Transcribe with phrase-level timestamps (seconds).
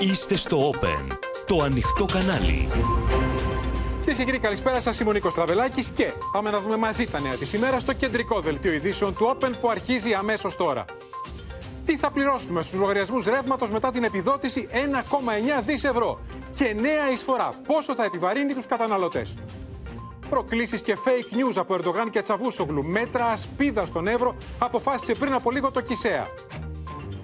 [0.00, 2.68] Είστε στο Open, το ανοιχτό κανάλι.
[4.00, 5.00] Κυρίε και κύριοι, καλησπέρα σας.
[5.00, 8.40] Είμαι ο Νίκος Τραβελάκης και πάμε να δούμε μαζί τα νέα της ημέρας στο κεντρικό
[8.40, 10.84] δελτίο ειδήσεων του Open που αρχίζει αμέσως τώρα.
[11.84, 16.20] Τι θα πληρώσουμε στους λογαριασμούς ρεύματος μετά την επιδότηση 1,9 δις ευρώ;
[16.56, 17.50] Και νέα εισφορά.
[17.66, 19.34] Πόσο θα επιβαρύνει τους καταναλωτές;
[20.30, 22.84] Προκλήσεις και fake news από Ερντογάν και Τσαβούσογλου.
[22.84, 26.26] Μέτρα ασπίδα στον Εύρο αποφάσισε πριν από λίγο το Κισέα.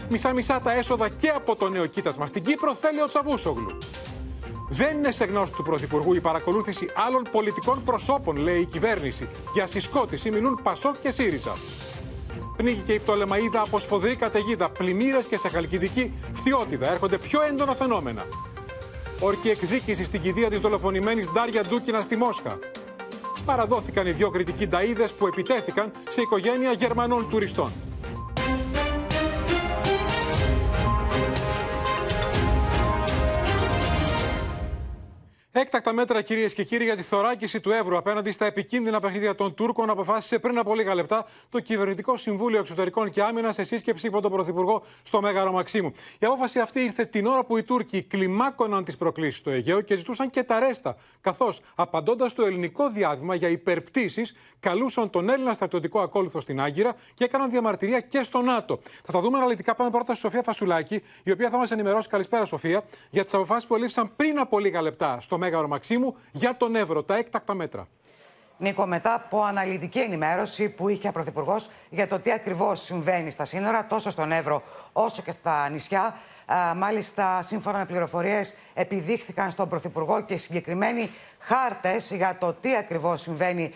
[0.09, 3.79] Μισά-μισά τα έσοδα και από το νέο κοίτασμα στην Κύπρο θέλει ο Τσαβούσογλου.
[4.69, 9.29] Δεν είναι σε γνώση του Πρωθυπουργού η παρακολούθηση άλλων πολιτικών προσώπων, λέει η κυβέρνηση.
[9.55, 11.53] Για συσκότηση μιλούν Πασόκ και ΣΥΡΙΖΑ.
[12.57, 14.71] Πνίγηκε η Πτολεμαίδα από σφοδρή καταιγίδα.
[14.71, 18.27] Πλημμύρες και σε χαλκιδική φθιότιδα έρχονται πιο έντονα φαινόμενα.
[19.21, 22.59] Όρκη εκδίκηση στην κηδεία της δολοφονημένης Ντάρια Ντούκινα στη Μόσχα.
[23.45, 27.73] Παραδόθηκαν οι δύο κριτικοί νταΐδες που επιτέθηκαν σε οικογένεια Γερμανών τουριστών.
[35.57, 39.55] Έκτακτα μέτρα, κυρίες και κύριοι, για τη θωράκιση του εύρου απέναντι στα επικίνδυνα παιχνίδια των
[39.55, 44.21] Τούρκων, αποφάσισε πριν από λίγα λεπτά το Κυβερνητικό Συμβούλιο Εξωτερικών και Άμυνας σε σύσκεψη υπό
[44.21, 45.93] τον Πρωθυπουργό στο Μέγαρο Μαξίμου.
[46.19, 49.97] Η απόφαση αυτή ήρθε την ώρα που οι Τούρκοι κλιμάκωναν τις προκλήσεις στο Αιγαίο και
[49.97, 50.97] ζητούσαν και τα ρέστα.
[51.21, 57.25] Καθώς, απαντώντας στο ελληνικό διάβημα για υπερπτήσεις, καλούσαν τον Έλληνα στρατιωτικό ακόλουθο στην Άγκυρα και
[57.25, 58.81] έκαναν διαμαρτυρία και στο ΝΑΤΟ.
[59.05, 59.75] Θα τα δούμε αναλυτικά.
[59.75, 62.09] Πάμε πρώτα στη Σοφία Φασουλάκη, η οποία θα μας ενημερώσει.
[62.09, 66.57] Καλησπέρα, Σοφία, για τις αποφάσεις που ελήφθησαν πριν από λίγα λεπτά στο Μέγαρο Μαξίμου για
[66.57, 67.89] τον Εύρο, τα έκτακτα μέτρα.
[68.59, 73.45] Νίκο, μετά από αναλυτική ενημέρωση που είχε ο Πρωθυπουργός για το τι ακριβώς συμβαίνει στα
[73.45, 76.17] σύνορα, τόσο στον Εύρο όσο και στα νησιά,
[76.77, 83.75] μάλιστα, σύμφωνα με πληροφορίες, επιδείχθηκαν στον Πρωθυπουργό και συγκεκριμένοι χάρτες για το τι ακριβώς συμβαίνει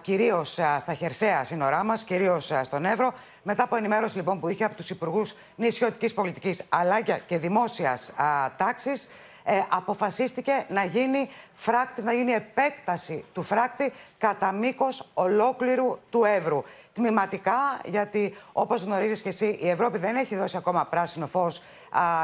[0.00, 3.12] κυρίως στα χερσαία σύνορά μας, κυρίως στον Εύρο.
[3.42, 8.12] Μετά από ενημέρωση λοιπόν που είχε από τους Υπουργούς Νησιωτικής Πολιτικής αλλά και Δημόσιας
[8.56, 9.08] Τάξης,
[9.44, 16.62] ε, αποφασίστηκε να γίνει φράκτης, να γίνει επέκταση του φράκτη κατά μήκος ολόκληρου του Εύρου.
[16.92, 21.62] Τμηματικά, γιατί όπως γνωρίζεις και εσύ, η Ευρώπη δεν έχει δώσει ακόμα πράσινο φως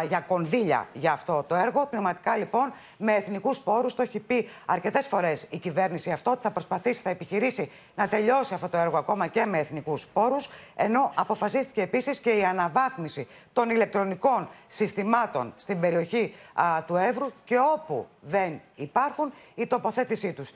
[0.08, 1.86] για κονδύλια για αυτό το έργο.
[1.86, 3.94] Πνευματικά λοιπόν με εθνικούς πόρους.
[3.94, 8.54] Το έχει πει αρκετές φορές η κυβέρνηση αυτό ότι θα προσπαθήσει, θα επιχειρήσει να τελειώσει
[8.54, 10.50] αυτό το έργο ακόμα και με εθνικούς πόρους.
[10.76, 16.34] Ενώ αποφασίστηκε επίσης και η αναβάθμιση των ηλεκτρονικών συστημάτων στην περιοχή
[16.86, 20.52] του Εύρου και όπου δεν υπάρχουν η τοποθέτησή τους.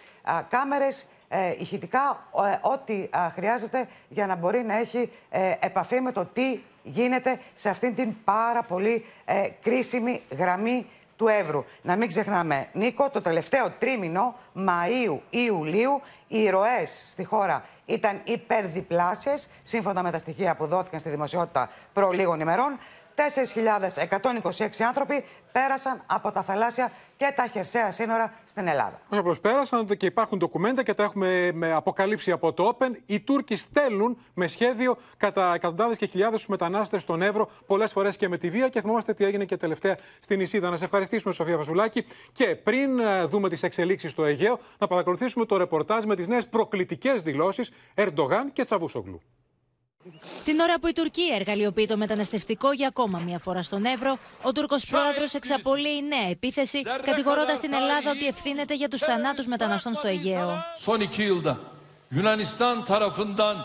[0.48, 6.24] Κάμερες, ε, ηχητικά, ε, ό,τι χρειάζεται για να μπορεί να έχει ε, επαφή με το
[6.24, 11.64] τι γίνεται σε αυτήν την πάρα πολύ ε, κρίσιμη γραμμή του Εύρου.
[11.82, 20.02] Να μην ξεχνάμε, Νίκο, το τελευταίο τρίμηνο Μαΐου-Ιουλίου οι ροές στη χώρα ήταν υπερδιπλάσιες, σύμφωνα
[20.02, 22.78] με τα στοιχεία που δόθηκαν στη δημοσιότητα προ λίγων ημερών.
[23.14, 29.00] 4.126 άνθρωποι πέρασαν από τα θαλάσσια και τα χερσαία σύνορα στην Ελλάδα.
[29.08, 32.90] Όχι απλώ πέρασαν και υπάρχουν ντοκουμέντα και τα έχουμε αποκαλύψει από το Open.
[33.06, 38.16] Οι Τούρκοι στέλνουν με σχέδιο κατά εκατοντάδες και χιλιάδες τους μετανάστες στον Εύρο, πολλές φορές
[38.16, 38.68] και με τη βία.
[38.68, 40.70] Και θυμόμαστε τι έγινε και τελευταία στην Ισίδα.
[40.70, 42.06] Να σε ευχαριστήσουμε, Σοφία Βασουλάκη.
[42.32, 46.48] Και πριν ε, δούμε τις εξελίξεις στο Αιγαίο, να παρακολουθήσουμε το ρεπορτάζ με τις νέες
[46.48, 49.20] προκλητικές δηλώσεις Ερντογάν και Τσαβούσογλου.
[50.44, 54.52] Την ώρα που η Τουρκία εργαλειοποιεί το μεταναστευτικό για ακόμα μία φορά στον Εύρο, ο
[54.52, 60.08] Τούρκος πρόεδρος εξαπολύει νέα επίθεση, κατηγορώντας την Ελλάδα ότι ευθύνεται για τους θανάτους μεταναστών στο
[60.08, 60.64] Αιγαίο.
[60.86, 61.56] Son iki yılda
[62.10, 63.56] Yunanistan tarafından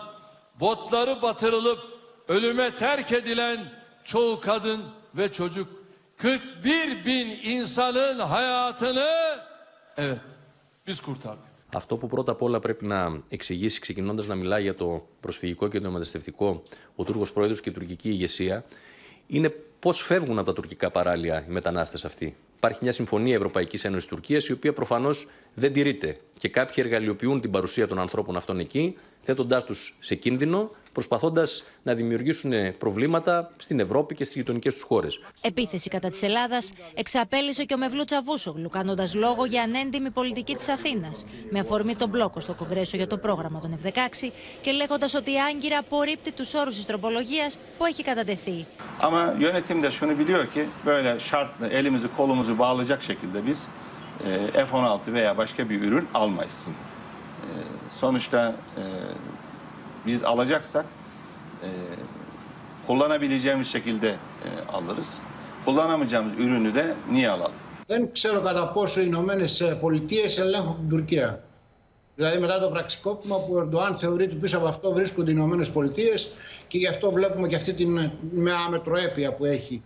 [0.59, 1.80] botları batırılıp
[2.28, 3.59] ölüme terk edilen
[4.04, 4.84] çoğu kadın
[5.18, 5.68] ve çocuk
[6.18, 9.09] 41 bin insanın hayatını
[9.98, 10.19] evet
[10.88, 11.47] biz kurtardık.
[11.77, 15.79] Αυτό που πρώτα απ' όλα πρέπει να εξηγήσει, ξεκινώντας να μιλάει για το προσφυγικό και
[15.79, 16.63] το μεταναστευτικό,
[16.95, 18.65] ο Τούρκος πρόεδρος και η τουρκική ηγεσία,
[19.27, 19.49] είναι
[19.79, 22.35] πώς φεύγουν από τα τουρκικά παράλια οι μετανάστες αυτοί.
[22.57, 26.17] Υπάρχει μια συμφωνία Ευρωπαϊκής Ένωσης Τουρκίας, η οποία προφανώς δεν τηρείται.
[26.39, 31.94] Και κάποιοι εργαλειοποιούν την παρουσία των ανθρώπων αυτών εκεί, θέτοντάς τους σε κίνδυνο, προσπαθώντας να
[31.94, 35.19] δημιουργήσουν προβλήματα στην Ευρώπη και στις γειτονικές τους χώρες.
[35.41, 40.68] Επίθεση κατά της Ελλάδας εξαπέλυσε και ο Μευλού Τσαβούσογλου, κάνοντας λόγο για ανέντιμη πολιτική της
[40.69, 44.31] Αθήνας, με αφορμή τον μπλόκο στο Κογκρέσο για το πρόγραμμα των F-16
[44.62, 48.66] και λέγοντας ότι η Άγκυρα απορρίπτει τους όρους της τροπολογίας που έχει κατατεθεί.
[49.00, 53.68] Ama yönetim de şunu biliyor ki böyle şartla elimizi kolumuzu bağlayacak şekilde biz
[54.56, 56.68] e, F-16 veya başka bir ürün almayız.
[56.68, 57.50] E,
[58.00, 58.83] sonuçta e,
[60.07, 60.86] biz alacaksak
[61.63, 61.69] e,
[62.88, 64.18] kullanabileceğimiz şekilde e,
[64.74, 65.09] alırız.
[65.65, 67.56] Kullanamayacağımız ürünü de niye alalım?
[67.88, 71.44] Δεν ξέρω κατά πόσο οι Ηνωμένες Πολιτείες ελέγχουν την Τουρκία.
[72.15, 75.69] Δηλαδή, μετά το πραξικόπημα που ο Ερντοάν θεωρεί ότι πίσω από αυτό βρίσκονται οι Ηνωμένες
[75.69, 76.31] Πολιτείες
[76.68, 79.81] και γι' αυτό βλέπουμε και αυτή την με αμετροέπεια που έχει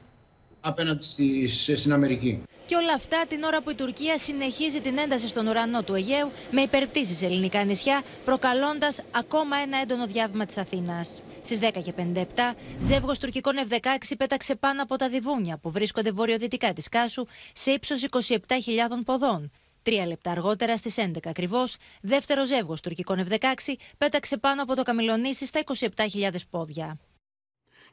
[0.62, 2.44] απέναντι στις, στην Αμερική.
[2.72, 6.32] Και όλα αυτά την ώρα που η Τουρκία συνεχίζει την ένταση στον ουρανό του Αιγαίου
[6.52, 11.24] με υπερπτήσεις σε ελληνικά νησιά, προκαλώντας ακόμα ένα έντονο διάβημα της Αθήνας.
[11.42, 12.24] Στις 10.57,
[12.80, 18.06] ζεύγος τουρκικών F-16 πέταξε πάνω από τα διβούνια που βρίσκονται βορειοδυτικά της Κάσου σε ύψος
[18.10, 18.38] 27.000
[19.06, 19.52] ποδών.
[19.82, 25.46] Τρία λεπτά αργότερα, στις 11 ακριβώς, δεύτερο ζεύγος τουρκικών F-16 πέταξε πάνω από το Καμιλονίσι
[25.46, 27.00] στα 27.000 πόδια.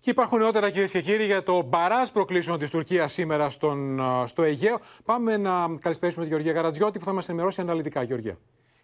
[0.00, 4.42] Και υπάρχουν νεότερα κυρίες και κύριοι για το μπαράζ προκλήσεων της Τουρκίας σήμερα στον, στο
[4.42, 4.78] Αιγαίο.
[5.04, 8.02] Πάμε να καλησπέρισουμε τη Γεωργία Γαρατζιώτη που θα μας ενημερώσει αναλυτικά.
[8.02, 8.38] Γεωργία.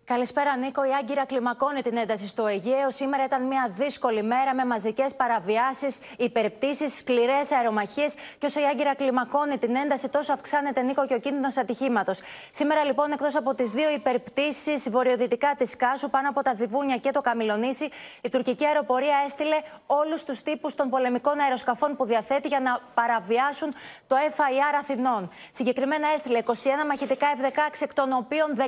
[0.06, 0.84] Καλησπέρα, Νίκο.
[0.84, 2.90] Η Άγκυρα κλιμακώνει την ένταση στο Αιγαίο.
[2.90, 8.14] Σήμερα ήταν μια δύσκολη μέρα με μαζικές παραβιάσεις, υπερπτήσεις, σκληρές αερομαχίες.
[8.38, 12.20] Και όσο η Άγκυρα κλιμακώνει την ένταση, τόσο αυξάνεται, Νίκο, και ο κίνδυνος ατυχήματος.
[12.50, 17.10] Σήμερα, λοιπόν, εκτός από τις δύο υπερπτήσεις βορειοδυτικά της Κάσου, πάνω από τα Διβούνια και
[17.10, 17.88] το Καμιλονίσι,
[18.20, 19.56] η τουρκική αεροπορία έστειλε
[19.86, 23.74] όλους τους τύπους των πολεμικών αεροσκαφών που διαθέτει για να παραβιάσουν
[24.06, 25.30] το FIR Αθηνών.
[25.50, 26.52] Συγκεκριμένα έστειλε 21
[26.88, 28.62] μαχητικά F-16, εκ των οποίων 15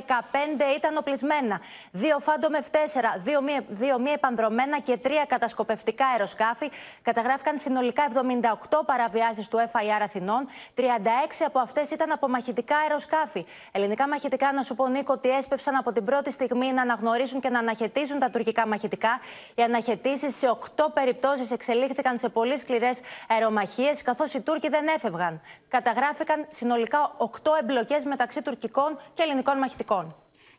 [0.75, 1.25] ήταν οπλισμένα
[1.91, 6.71] δύο Phantom F4, δύο μη, δύο μη επανδρομένα και τρία κατασκοπευτικά αεροσκάφη.
[7.01, 8.03] Καταγράφηκαν συνολικά
[8.69, 10.47] 78 παραβιάσεις του FIR Αθηνών.
[10.75, 10.81] 36
[11.45, 13.45] από αυτές ήταν από μαχητικά αεροσκάφη.
[13.71, 17.49] Ελληνικά μαχητικά, να σου πω, Νίκο, ότι έσπευσαν από την πρώτη στιγμή να αναγνωρίσουν και
[17.49, 19.19] να αναχαιτήσουν τα τουρκικά μαχητικά.
[19.55, 25.41] Οι αναχαιτήσεις σε 8 περιπτώσεις εξελίχθηκαν σε πολύ σκληρές αερομαχίες, καθώς οι Τούρκοι δεν έφευγαν.
[25.67, 30.15] Καταγράφηκαν συνολικά 8 εμπλοκές μεταξύ τουρκικών και ελληνικών μαχητικών.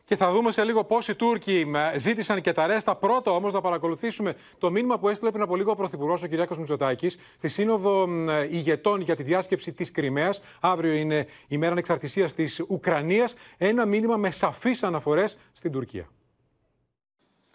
[0.09, 2.95] Και θα δούμε σε λίγο πώ οι Τούρκοι ζήτησαν και τα ρέστα.
[2.95, 6.55] Πρώτα όμως να παρακολουθήσουμε το μήνυμα που έστειλε πριν από λίγο ο Πρωθυπουργός, ο Κυριάκο
[6.57, 8.07] Μητσοτάκης, στη Σύνοδο
[8.49, 10.41] Ηγετών για τη διάσκεψη της Κρυμαίας.
[10.59, 13.33] Αύριο είναι η μέρα ανεξαρτησίας της Ουκρανίας.
[13.57, 16.09] Ένα μήνυμα με σαφείς αναφορές στην Τουρκία.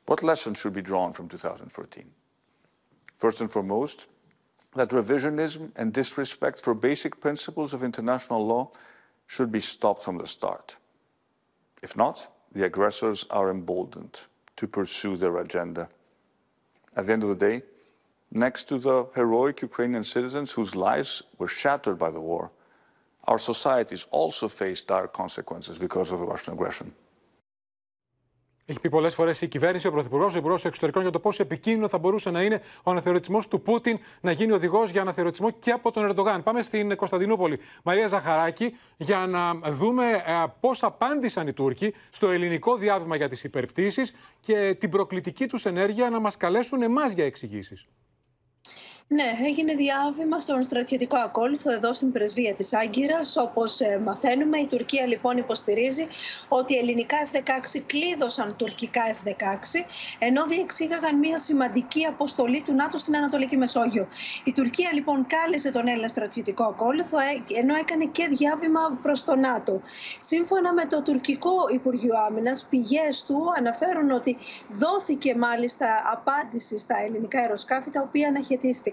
[0.05, 2.05] What lessons should be drawn from 2014?
[3.19, 4.07] First and foremost,
[4.77, 8.65] that revisionism and disrespect for basic principles of international law
[9.27, 10.77] should be stopped from the start.
[11.83, 14.21] If not, the aggressors are emboldened
[14.57, 15.89] to pursue their agenda.
[16.97, 17.63] At the end of the day,
[18.31, 22.53] next to the heroic Ukrainian citizens whose lives were shattered by the war,
[23.25, 26.95] our societies also face dire consequences because of the Russian aggression.
[28.67, 31.89] Έχει πει πολλές φορές η κυβέρνηση, ο Πρωθυπουργός, ο Υπουργός Εξωτερικών για το πόσο επικίνδυνο
[31.89, 35.91] θα μπορούσε να είναι ο αναθεωρητισμός του Πούτιν να γίνει οδηγός για αναθεωρητισμό και από
[35.91, 36.43] τον Ερντογάν.
[36.43, 37.59] Πάμε στην Κωνσταντινούπολη.
[37.83, 40.23] Μαρία Ζαχαράκη, για να δούμε
[40.61, 46.11] πώς απάντησαν οι Τούρκοι στο ελληνικό διάβημα για τις υπερπτήσεις και την προκλητική τους ενέργεια
[46.11, 47.87] να μας καλέσουν εμάς για εξηγήσεις.
[49.09, 53.37] Ναι, έγινε διάβημα στον στρατιωτικό ακόλουθο εδώ στην πρεσβεία της Άγκυρας.
[53.37, 56.07] Όπως ε, μαθαίνουμε, η Τουρκία λοιπόν υποστηρίζει
[56.49, 59.85] ότι ελληνικά F-16 κλείδωσαν τουρκικά F-16,
[60.19, 64.09] ενώ διεξήγαγαν μια σημαντική αποστολή του ΝΑΤΟ στην Ανατολική Μεσόγειο.
[64.45, 69.37] Η Τουρκία λοιπόν κάλεσε τον Έλληνα στρατιωτικό ακόλουθο, ε, ενώ έκανε και διάβημα προς το
[69.37, 69.83] ΝΑΤΟ.
[70.19, 74.37] Σύμφωνα με το τουρκικό Υπουργείο Άμυνας, πηγές του αναφέρουν ότι
[74.69, 78.93] δόθηκε μάλιστα απάντηση στα ελληνικά αεροσκάφη, τα οποία αναχαιτίστηκαν.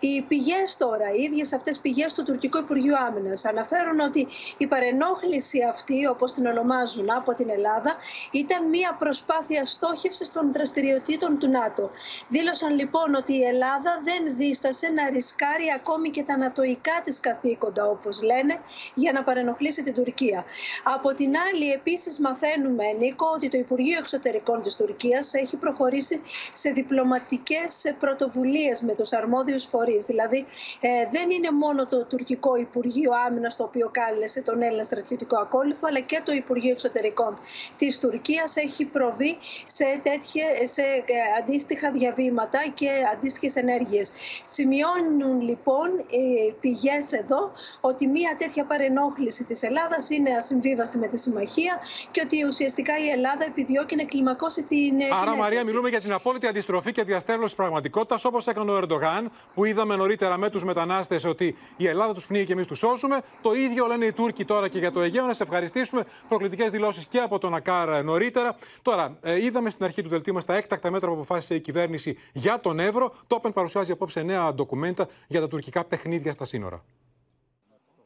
[0.00, 4.26] Οι πηγές τώρα, οι ίδιες αυτές πηγές του Τουρκικού Υπουργείου Άμυνας, αναφέρουν ότι
[4.58, 7.94] η παρενόχληση αυτή, όπως την ονομάζουν από την Ελλάδα,
[8.30, 11.90] ήταν μια προσπάθεια στόχευσης των δραστηριοτήτων του ΝΑΤΟ.
[12.28, 17.84] Δήλωσαν λοιπόν ότι η Ελλάδα δεν δίστασε να ρισκάρει ακόμη και τα νατοϊκά της καθήκοντα,
[17.86, 18.58] όπως λένε,
[18.94, 20.44] για να παρενοχλήσει την Τουρκία.
[20.84, 26.20] Από την άλλη, επίσης μαθαίνουμε, Νίκο, ότι το Υπουργείο Εξωτερικών της Τουρκίας έχει προχωρήσει
[26.52, 30.04] σε διπλωματικές πρωτοβουλίες με του αρμόδιους φορείς.
[30.04, 30.46] Δηλαδή
[30.80, 35.86] ε, δεν είναι μόνο το τουρκικό Υπουργείο Άμυνας το οποίο κάλεσε τον Έλληνα στρατιωτικό ακόλουθο
[35.90, 37.38] αλλά και το Υπουργείο Εξωτερικών
[37.76, 44.12] της Τουρκίας έχει προβεί σε, τέτοια, σε ε, αντίστοιχα διαβήματα και αντίστοιχες ενέργειες.
[44.44, 51.18] Σημειώνουν λοιπόν οι πηγές εδώ ότι μια τέτοια παρενόχληση της Ελλάδας είναι ασυμβίβαση με τη
[51.18, 51.78] συμμαχία
[52.10, 54.94] και ότι ουσιαστικά η Ελλάδα επιδιώκει να κλιμακώσει την.
[55.20, 59.15] Άρα, την Μαρία, μιλούμε για την απόλυτη αντιστροφή και διαστέλωση πραγματικότητας όπως έκανε ο Ερντογάν
[59.54, 63.22] που είδαμε νωρίτερα με τους μετανάστες ότι η Ελλάδα τους πνίγει και εμείς τους σώσουμε.
[63.42, 65.26] Το ίδιο λένε οι Τούρκοι τώρα και για το Αιγαίο.
[65.26, 66.04] Να σε ευχαριστήσουμε.
[66.28, 68.56] Προκλητικές δηλώσεις και από τον Ακάρ νωρίτερα.
[68.82, 72.18] Τώρα, ε, είδαμε στην αρχή του δελτίου μας τα έκτακτα μέτρα που αποφάσισε η κυβέρνηση
[72.32, 73.14] για τον Εύρο.
[73.26, 76.84] Το Open παρουσιάζει απόψε νέα ντοκουμέντα για τα τουρκικά παιχνίδια στα σύνορα.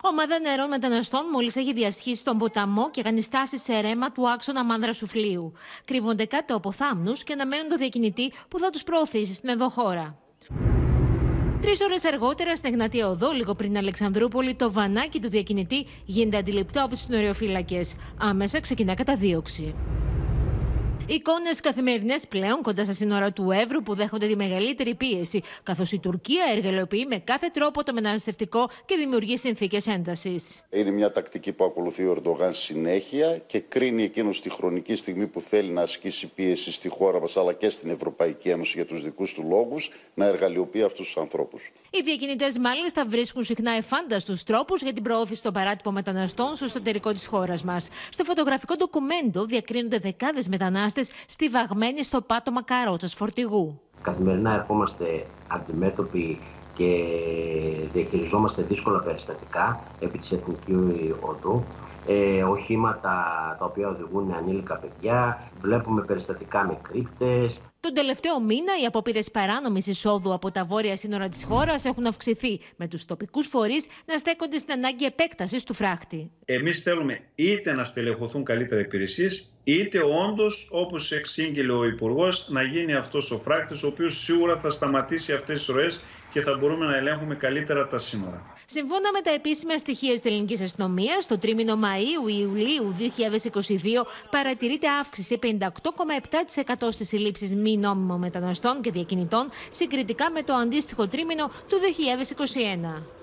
[0.02, 4.64] Ομάδα νερών μεταναστών μόλις έχει διασχίσει τον ποταμό και κάνει στάση σε ρέμα του άξονα
[4.64, 5.52] μάνδρα Σουφλίου.
[5.84, 10.18] Κρύβονται κάτω από θάμνους και αναμένουν το διακινητή που θα τους προωθήσει στην ενδοχώρα.
[11.60, 16.80] Τρεις ώρες αργότερα, στην Εγνατία Οδό, λίγο πριν Αλεξανδρούπολη, το βανάκι του διακινητή γίνεται αντιληπτό
[16.80, 17.96] από τις συνοριοφύλακες.
[18.18, 19.74] Άμεσα ξεκινά καταδίωξη.
[21.12, 25.98] Εικόνες καθημερινές πλέον κοντά στα σύνορα του Εύρου που δέχονται τη μεγαλύτερη πίεση, καθώς η
[25.98, 30.64] Τουρκία εργαλειοποιεί με κάθε τρόπο το μεταναστευτικό και δημιουργεί συνθήκες έντασης.
[30.70, 35.40] Είναι μια τακτική που ακολουθεί ο Ερντογάν συνέχεια και κρίνει εκείνος τη χρονική στιγμή που
[35.40, 39.32] θέλει να ασκήσει πίεση στη χώρα μας αλλά και στην Ευρωπαϊκή Ένωση για τους δικούς
[39.32, 41.70] του λόγους να εργαλειοποιεί αυτούς τους ανθρώπους.
[41.90, 47.12] Οι διακινητές μάλιστα βρίσκουν συχνά εφάνταστου τρόπους για την προώθηση των παράτυπων μεταναστών στο εσωτερικό
[47.12, 47.88] της χώρας μας.
[48.10, 53.80] Στο φωτογραφικό ντοκουμέντο διακρίνονται δεκάδες μετανάστες στιβαγμένοι στο πάτωμα καρότσας φορτηγού.
[54.02, 56.38] Καθημερινά ερχόμαστε αντιμέτωποι
[56.74, 57.06] και
[57.92, 61.64] διαχειριζόμαστε δύσκολα περιστατικά επί της εθνικής οδού.
[62.06, 63.12] Ε, οχήματα
[63.58, 69.86] τα οποία οδηγούν ανήλικα παιδιά, βλέπουμε περιστατικά με κρύπτες, τον τελευταίο μήνα, οι απόπειρες παράνομης
[69.86, 74.58] εισόδου από τα βόρεια σύνορα της χώρας έχουν αυξηθεί, με τους τοπικούς φορείς να στέκονται
[74.58, 76.30] στην ανάγκη επέκτασης του φράχτη.
[76.44, 82.94] Εμείς θέλουμε είτε να στελεχωθούν καλύτερα υπηρεσίες, είτε όντως, όπως εξήγηλε ο Υπουργός, να γίνει
[82.94, 86.96] αυτός ο φράχτης, ο οποίος σίγουρα θα σταματήσει αυτές τις ροές και θα μπορούμε να
[86.96, 88.54] ελέγχουμε καλύτερα τα σύνορα.
[88.72, 96.88] Σύμφωνα με τα επίσημα στοιχεία της ελληνικής αστυνομίας, στο τρίμηνο Μαΐου-Ιουλίου 2022 παρατηρείται αύξηση 58,7%
[96.90, 101.76] στις συλλήψεις μη νόμιμων μεταναστών και διακινητών συγκριτικά με το αντίστοιχο τρίμηνο του
[102.96, 103.19] 2021.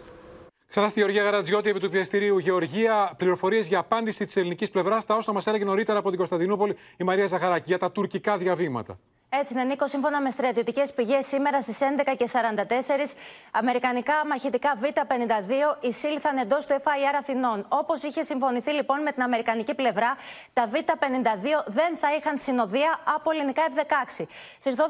[0.70, 5.16] Ξανά στη Γεωργία Γαρατζιώτη, επί του πιεστηρίου Γεωργία, πληροφορίες για απάντηση της ελληνικής πλευράς στα
[5.16, 9.00] όσα μας έλεγε νωρίτερα από την Κωνσταντινούπολη η Μαρία Ζαχαράκη για τα τουρκικά διαβήματα.
[9.30, 9.88] Έτσι είναι, Νίκο.
[9.88, 13.14] Σύμφωνα με στρατιωτικές πηγές, σήμερα στις 11.44
[13.52, 17.66] αμερικανικά μαχητικά Β-52 εισήλθαν εντός του FIR Αθηνών.
[17.70, 20.16] Όπως είχε συμφωνηθεί λοιπόν με την αμερικανική πλευρά,
[20.54, 24.26] τα Β-52 δεν θα είχαν συνοδεία από ελληνικά F-16.
[24.60, 24.82] Στις 12.45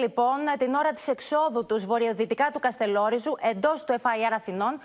[0.00, 4.78] λοιπόν, την ώρα της εξόδου τους βορειοδυτικά του Καστελόριζου εντός του FIR Αθηνών,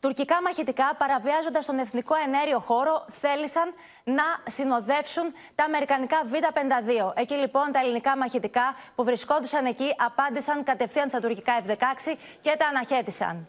[0.00, 7.12] Τουρκικά μαχητικά, παραβιάζοντας τον εθνικό ενέργειο χώρο, θέλησαν να συνοδεύσουν τα αμερικανικά Β-52.
[7.14, 12.66] Εκεί λοιπόν τα ελληνικά μαχητικά που βρισκόντουσαν εκεί απάντησαν κατευθείαν στα τουρκικά F-16 και τα
[12.66, 13.48] αναχέτησαν.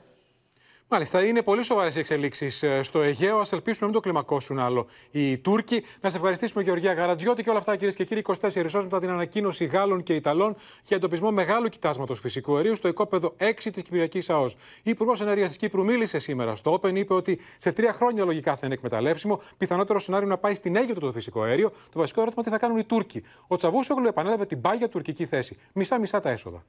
[0.90, 3.38] Μάλιστα, είναι πολύ σοβαρές οι εξελίξεις ε, στο Αιγαίο.
[3.38, 5.84] Α ελπίσουμε να μην το κλιμακώσουν άλλο οι Τούρκοι.
[6.02, 8.24] Να σε ευχαριστήσουμε, Γεωργία Γαρατζιώτη, και όλα αυτά, κυρίες και κύριοι.
[8.28, 12.88] 24 ώρες μετά την ανακοίνωση Γάλλων και Ιταλών για εντοπισμό μεγάλου κοιτάσματος φυσικού αερίου στο
[12.88, 14.54] οικόπεδο 6 της Κυπριακής ΑΟΣ.
[14.84, 16.96] Η Υπουργός Ενέργειας της Κύπρου μίλησε σήμερα στο Open.
[16.96, 19.42] Είπε ότι σε τρία χρόνια λογικά θα είναι εκμεταλλεύσιμο.
[19.58, 21.70] Πιθανότερο σενάριο να πάει στην Αίγυπτο το φυσικό αέριο.
[21.70, 23.24] Το βασικό ερώτημα τι θα κάνουν οι Τούρκοι.
[23.48, 25.58] Ο Τσαβούσογλου επανέλαβε την πάγια τουρκική θέση.
[25.74, 26.64] Μισά-μισά τα έσοδα.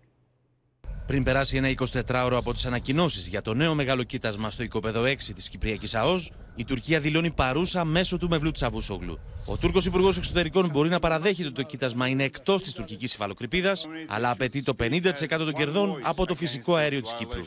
[1.07, 1.69] Πριν περάσει ένα
[2.09, 6.31] 24ωρο από τις ανακοινώσεις για το νέο μεγάλο κοίτασμα στο οικοπεδό 6 της Κυπριακής ΑΟΣ,
[6.57, 9.19] η Τουρκία δηλώνει παρούσα μέσω του Μευλού Τσαβούσογλου.
[9.47, 13.87] Ο Τούρκος Υπουργός Εξωτερικών μπορεί να παραδέχεται ότι το κοίτασμα είναι εκτός της τουρκικής υφαλοκρηπίδας,
[14.07, 17.41] αλλά απαιτεί το 50% των κερδών από το φυσικό αέριο της Κύπρου.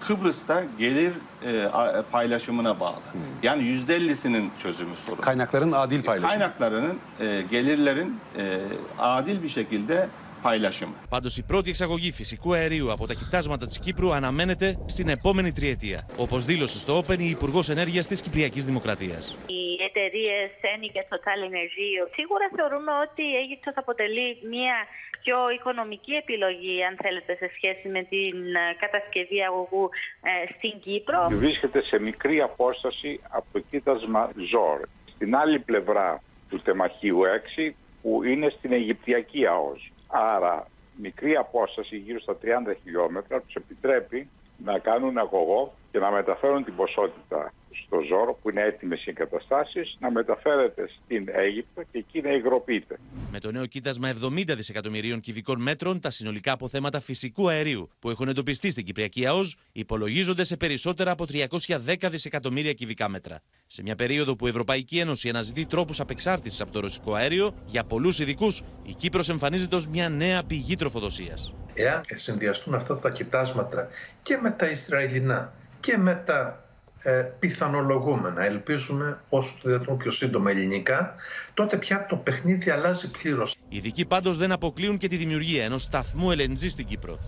[0.00, 1.12] Kıbrıs'ta gelir
[1.46, 1.68] e,
[2.12, 2.96] paylaşımına bağlı.
[3.12, 3.20] Hmm.
[3.42, 5.20] Yani yüzde ellisinin çözümü sorun.
[5.20, 6.30] Kaynakların adil paylaşımı.
[6.30, 8.58] Kaynaklarının, e, gelirlerin e,
[8.98, 10.08] adil bir şekilde
[10.42, 10.94] paylaşımı.
[11.10, 16.08] Πάντω, η πρώτη εξαγωγή φυσικού αερίου από τα κοιτάσματα τη Κύπρου αναμένεται στην επόμενη τριετία.
[16.16, 19.18] Όπω δήλωσε στο Open η Υπουργό Ενέργεια τη Κυπριακή Δημοκρατία.
[19.46, 24.77] Οι εταιρείες Eni και Total Energy σίγουρα θεωρούμε ότι η Αίγυπτος αποτελεί μια
[25.23, 29.89] πιο οικονομική επιλογή, αν θέλετε, σε σχέση με την ε, κατασκευή αγωγού
[30.29, 31.27] ε, στην Κύπρο.
[31.29, 34.79] Βρίσκεται σε μικρή απόσταση από το κοίτασμα Ζόρ.
[35.15, 37.19] Στην άλλη πλευρά του τεμαχίου
[37.57, 37.71] 6
[38.01, 39.91] που είναι στην Αιγυπτιακή ΑΟΣ.
[40.07, 46.63] Άρα μικρή απόσταση γύρω στα 30 χιλιόμετρα τους επιτρέπει να κάνουν αγωγό και να μεταφέρουν
[46.63, 47.53] την ποσότητα
[47.85, 52.99] στο Ζόρο που είναι έτοιμες οι εγκαταστάσεις να μεταφέρεται στην Αίγυπτο και εκεί να υγροποιείται.
[53.31, 58.27] Με το νέο κοίτασμα 70 δισεκατομμυρίων κυβικών μέτρων, τα συνολικά αποθέματα φυσικού αερίου που έχουν
[58.27, 63.41] εντοπιστεί στην Κυπριακή ΑΟΣ υπολογίζονται σε περισσότερα από 310 δισεκατομμύρια κυβικά μέτρα.
[63.67, 67.83] Σε μια περίοδο που η Ευρωπαϊκή Ένωση αναζητεί τρόπους απεξάρτησης από το ρωσικό αέριο, για
[67.83, 71.53] πολλούς ειδικούς η Κύπρος εμφανίζεται ως μια νέα πηγή τροφοδοσίας.
[71.73, 73.89] Εάν συνδυαστούν αυτά τα κοιτάσματα
[74.23, 76.65] και με τα Ισραηλινά και με τα
[77.03, 81.15] ε, πιθανολογούμενα, ελπίζουμε όσο το δυνατόν πιο σύντομα ελληνικά,
[81.53, 83.55] τότε πια το παιχνίδι αλλάζει πλήρως.
[83.69, 87.19] Οι ειδικοί πάντως δεν αποκλείουν και τη δημιουργία ενός σταθμού LNG στην Κύπρο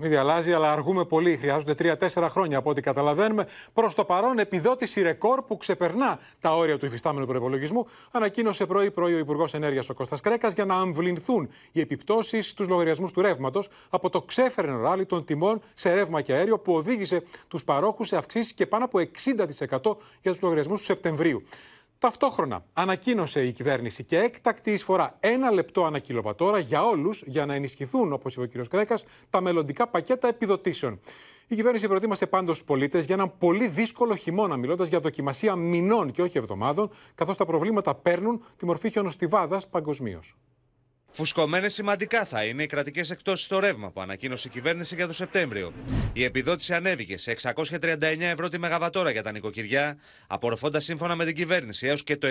[0.00, 1.36] παιχνίδι αλλάζει, αλλά αργούμε πολύ.
[1.36, 3.46] Χρειάζονται 3-4 χρόνια από ό,τι καταλαβαίνουμε.
[3.72, 9.18] Προς το παρόν, επιδότηση ρεκόρ που ξεπερνά τα όρια του υφιστάμενου προπολογισμού, ανακοίνωσε πρωί-πρωί ο
[9.18, 14.10] Υπουργός Ενέργειας ο Κώστας Κρέκας για να αμβληνθούν οι επιπτώσεις στους λογαριασμούς του ρεύματος από
[14.10, 18.52] το ξέφερνο ράλι των τιμών σε ρεύμα και αέριο που οδήγησε τους παρόχους σε αυξήσεις
[18.52, 21.42] και πάνω από 60% για τους λογαριασμούς του Σεπτεμβρίου.
[22.00, 27.54] Ταυτόχρονα ανακοίνωσε η κυβέρνηση και έκτακτη εισφορά ένα λεπτό ανά κιλοβατόρα για όλους για να
[27.54, 28.68] ενισχυθούν, όπως είπε ο κ.
[28.68, 31.00] Κρέκας, τα μελλοντικά πακέτα επιδοτήσεων.
[31.46, 36.10] Η κυβέρνηση προετοίμασε πάντως τους πολίτες για έναν πολύ δύσκολο χειμώνα, μιλώντας για δοκιμασία μηνών
[36.10, 40.36] και όχι εβδομάδων, καθώς τα προβλήματα παίρνουν τη μορφή χιονοστιβάδας παγκοσμίως.
[41.12, 45.12] Φουσκωμένες σημαντικά θα είναι οι κρατικές εκτόσεις στο ρεύμα που ανακοίνωσε η κυβέρνηση για το
[45.12, 45.72] Σεπτέμβριο.
[46.12, 51.34] Η επιδότηση ανέβηκε σε 639 ευρώ τη μεγαβατόρα για τα νοικοκυριά, απορροφώντας σύμφωνα με την
[51.34, 52.28] κυβέρνηση έως και το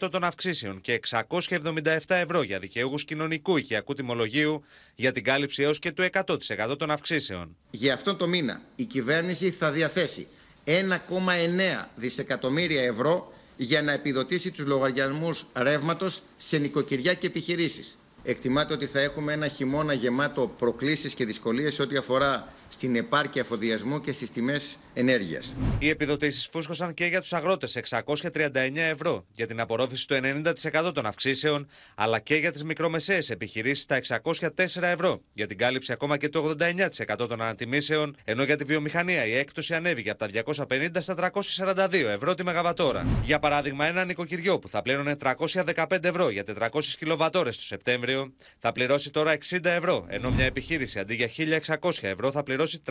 [0.00, 4.64] 94% των αυξήσεων και 677 ευρώ για δικαιούχους κοινωνικού οικιακού τιμολογίου
[4.94, 7.56] για την κάλυψη έως και του 100% των αυξήσεων.
[7.70, 10.26] Για αυτόν το μήνα η κυβέρνηση θα διαθέσει
[10.64, 10.80] 1,9
[11.94, 17.98] δισεκατομμύρια ευρώ για να επιδοτήσει τους λογαριασμούς ρεύματος σε νοικοκυριά και επιχειρήσεις.
[18.22, 23.42] Εκτιμάται ότι θα έχουμε ένα χειμώνα γεμάτο προκλήσεις και δυσκολίες σε ό,τι αφορά στην επάρκεια
[23.42, 25.54] εφοδιασμού και στις τιμές ενέργειας.
[25.78, 31.06] Οι επιδοτήσεις φούσκωσαν και για τους αγρότες 639 ευρώ για την απορρόφηση του 90% των
[31.06, 36.28] αυξήσεων, αλλά και για τις μικρομεσαίες επιχειρήσεις τα 604 ευρώ για την κάλυψη ακόμα και
[36.28, 40.28] του 89% των ανατιμήσεων, ενώ για τη βιομηχανία η έκπτωση ανέβηκε από τα
[40.68, 43.06] 250 στα 342 ευρώ τη μεγαβατόρα.
[43.24, 48.72] Για παράδειγμα, ένα νοικοκυριό που θα πλήρωνε 315 ευρώ για 400 κιλοβατόρες το Σεπτέμβριο θα
[48.72, 51.28] πληρώσει τώρα 60 ευρώ, ενώ μια επιχείρηση αντί για
[51.80, 52.82] 1600 ευρώ θα πληρώσει πληρώσει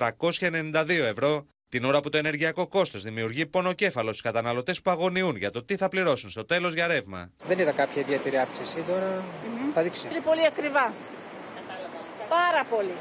[0.74, 5.50] 392 ευρώ την ώρα που το ενεργειακό κόστος δημιουργεί πονοκέφαλο στους καταναλωτές που αγωνιούν για
[5.52, 7.32] το τι θα πληρώσουν στο τέλος για ρεύμα.
[7.48, 9.24] Δεν είδα κάποια ιδιαίτερη αύξηση τώρα.
[9.24, 9.72] Mm-hmm.
[9.74, 10.08] Θα δείξει.
[10.12, 10.94] Είναι πολύ ακριβά.
[12.30, 12.92] Πάρα πολύ.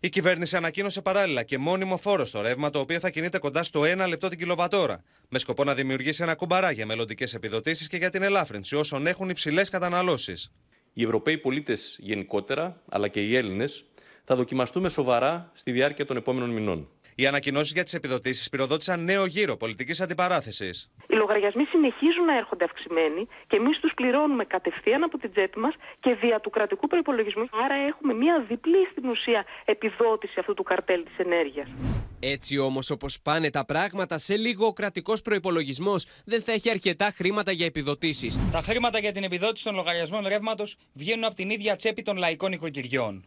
[0.00, 3.80] Η κυβέρνηση ανακοίνωσε παράλληλα και μόνιμο φόρο στο ρεύμα, το οποίο θα κινείται κοντά στο
[3.80, 8.10] 1 λεπτό την κιλοβατόρα, με σκοπό να δημιουργήσει ένα κουμπαρά για μελλοντικές επιδοτήσεις και για
[8.10, 10.50] την ελάφρυνση όσων έχουν υψηλές καταναλώσεις.
[10.92, 13.84] Οι Ευρωπαίοι πολίτες γενικότερα, αλλά και οι Έλληνες,
[14.24, 16.88] θα δοκιμαστούμε σοβαρά στη διάρκεια των επόμενων μηνών.
[17.16, 20.90] Οι ανακοινώσεις για τις επιδοτήσεις πυροδότησαν νέο γύρο πολιτικής αντιπαράθεσης.
[21.08, 25.74] Οι λογαριασμοί συνεχίζουν να έρχονται αυξημένοι και εμείς τους πληρώνουμε κατευθείαν από την τσέπη μας
[26.00, 27.48] και δια του κρατικού προπολογισμού.
[27.64, 31.68] Άρα έχουμε μια διπλή στην ουσία επιδότηση αυτού του καρτέλ της ενέργειας.
[32.20, 37.12] Έτσι όμως, όπως πάνε τα πράγματα, σε λίγο ο κρατικός προπολογισμό δεν θα έχει αρκετά
[37.14, 38.38] χρήματα για επιδοτήσεις.
[38.50, 42.52] Τα χρήματα για την επιδότηση των λογαριασμών ρεύματος βγαίνουν από την ίδια τσέπη των λαϊκών
[42.52, 43.24] οικοκυριών.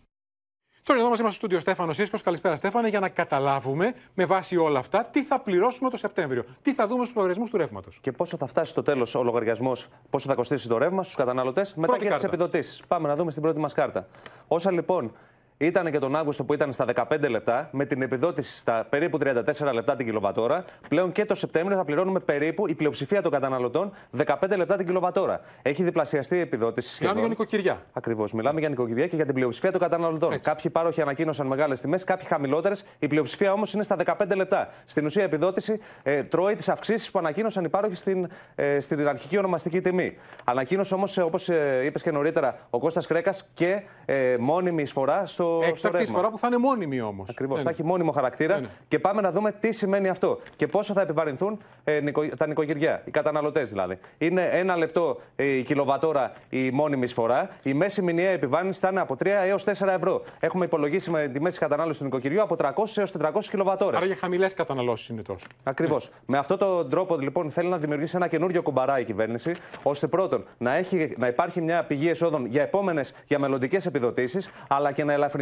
[0.87, 2.21] Τώρα εδώ μας είμαστε στο στούντιο Στέφανος Σίσκος.
[2.21, 6.45] Καλησπέρα, Στέφανε, για να καταλάβουμε με βάση όλα αυτά τι θα πληρώσουμε το Σεπτέμβριο.
[6.61, 7.99] Τι θα δούμε στους λογαριασμούς του ρεύματος.
[8.01, 11.75] Και πόσο θα φτάσει στο τέλος ο λογαριασμός, πόσο θα κοστίσει το ρεύμα στους καταναλωτές
[11.75, 12.83] μετά και τις επιδοτήσεις.
[12.87, 14.07] Πάμε να δούμε στην πρώτη μας κάρτα.
[14.47, 15.11] Όσα λοιπόν
[15.57, 19.73] ήταν και τον Αύγουστο που ήταν στα 15 λεπτά, με την επιδότηση στα περίπου 34
[19.73, 20.65] λεπτά την κιλοβατόρα.
[20.89, 23.91] Πλέον και το Σεπτέμβριο θα πληρώνουμε περίπου η πλειοψηφία των καταναλωτών
[24.25, 25.41] 15 λεπτά την κιλοβατόρα.
[25.61, 27.01] Έχει διπλασιαστεί η επιδότηση.
[27.01, 27.81] Μιλάμε για νοικοκυριά.
[27.93, 28.33] Ακριβώς.
[28.33, 30.31] Μιλάμε για νοικοκυριά και για την πλειοψηφία των καταναλωτών.
[30.31, 30.49] Έτσι.
[30.49, 32.85] Κάποιοι πάροχοι ανακοίνωσαν μεγάλες τιμές, κάποιοι χαμηλότερες.
[32.99, 34.69] Η πλειοψηφία όμως είναι στα 15 λεπτά.
[34.85, 39.07] Στην ουσία η επιδότηση ε, τρώει τις αυξήσεις που ανακοίνωσαν οι πάροχοι στην, ε, στην
[39.07, 40.17] αρχική ονομαστική τιμή.
[40.43, 45.46] Ανακοίνωσε όμως, όπως ε, είπες και νωρίτερα, ο Κώστας Κρέκας και ε, μόνιμη εισφορά στο
[45.63, 47.29] Έκτακτη φορά που θα είναι μόνιμη όμως.
[47.29, 47.57] Ακριβώς.
[47.57, 47.75] Ναι, θα ναι.
[47.75, 48.55] έχει μόνιμο χαρακτήρα.
[48.55, 48.67] Ναι, ναι.
[48.87, 52.01] Και πάμε να δούμε τι σημαίνει αυτό και πόσο θα επιβαρυνθούν ε,
[52.37, 53.99] τα νοικοκυριά, οι καταναλωτές δηλαδή.
[54.17, 57.49] Είναι ένα λεπτό ε, η κιλοβατόρα η μόνιμη εισφορά.
[57.63, 60.21] Η μέση μηνιαία επιβάρυνση θα είναι από 3 έως 4 ευρώ.
[60.39, 63.97] Έχουμε υπολογίσει με τη μέση κατανάλωση του νοικοκυριού από 300 έως 400 κιλοβατόρες.
[63.97, 65.47] Άρα για χαμηλές καταναλώσεις είναι τόσο.
[65.63, 66.07] Ακριβώς.
[66.07, 66.15] Ναι.
[66.25, 70.45] Με αυτόν τον τρόπο λοιπόν θέλει να δημιουργήσει ένα καινούριο κουμπαρά η κυβέρνηση, ώστε πρώτον
[70.57, 75.13] να, έχει, να υπάρχει μια πηγή εσόδων για επόμενες, για μελλοντικές επιδοτήσεις, αλλά και να
[75.13, 75.36] ελαφρυνθεί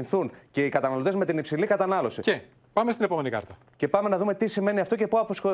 [0.51, 2.21] και οι καταναλωτές με την υψηλή κατανάλωση.
[2.21, 2.41] Και
[2.73, 3.57] πάμε στην επόμενη κάρτα.
[3.75, 5.07] Και πάμε να δούμε τι σημαίνει αυτό και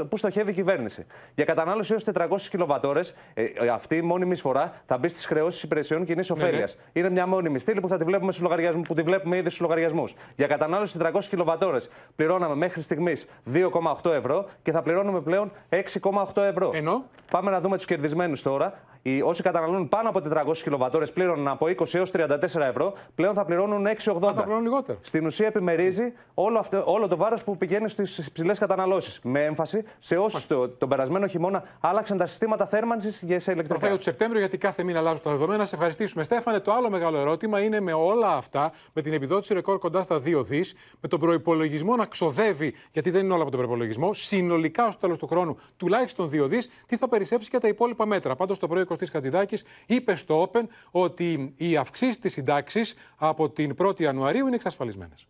[0.10, 1.06] πού στοχεύει η κυβέρνηση.
[1.36, 5.64] Για κατανάλωση έως 400 κιλοβατόρες, ε, ε, αυτή η μόνιμη εισφορά θα μπει στις χρεώσεις
[5.64, 6.58] υπηρεσιών κοινής ωφέλεια.
[6.58, 6.72] Ναι, ναι.
[6.94, 9.60] Είναι μια μόνιμη στήλη που θα τη βλέπουμε στους λογαριασμού, που τη βλέπουμε ήδη στους
[9.60, 10.14] λογαριασμούς.
[10.36, 16.72] Για κατανάλωση 400 κιλοβατόρες πληρώναμε μέχρι στιγμής 2,8 ευρώ και θα πληρώνουμε πλέον 6,8 ευρώ.
[16.74, 18.74] Ενώ; Πάμε να δούμε τους κερδισμένους τώρα.
[19.02, 23.46] Οι, όσοι καταναλώνουν πάνω από 400 κιλοβατόρες πλήρωναν από 20 έως 34 ευρώ, πλέον θα
[23.46, 24.20] πληρώνουν 6,80.
[24.20, 24.98] Θα πληρώνουν λιγότερο.
[25.02, 29.20] Στην ουσία επιμερίζει όλο, αυτό, όλο το βάρος που πηγαίνει στις υψηλέ καταναλώσεις.
[29.24, 33.88] Με έμφαση σε όσους το, τον περασμένο χειμώνα άλλαξαν τα συστήματα θέρμανσης για σε ηλεκτρικά.
[33.88, 35.66] Θα το Σεπτέμβριο, γιατί κάθε μήνα αλλάζουν τα δεδομένα.
[35.66, 36.60] Σε ευχαριστήσουμε, Στέφανε.
[36.60, 40.44] Το άλλο μεγάλο ερώτημα είναι με όλα αυτά, με την επιδότηση ρεκόρ κοντά στα 2
[40.44, 45.00] δις, με τον προπολογισμό να ξοδεύει, γιατί δεν είναι όλα από τον προπολογισμό, συνολικά στο
[45.00, 48.36] τέλος του χρόνου τουλάχιστον 2 δις, τι θα περισσέψει και τα υπόλοιπα μέτρα.
[48.36, 52.82] Πάντως το πρωί Κωστής Χατζηδάκης είπε στο Open ότι οι αυξήσεις της συντάξη
[53.16, 55.26] από την 1η Ιανουαρίου είναι εξασφαλισμένες.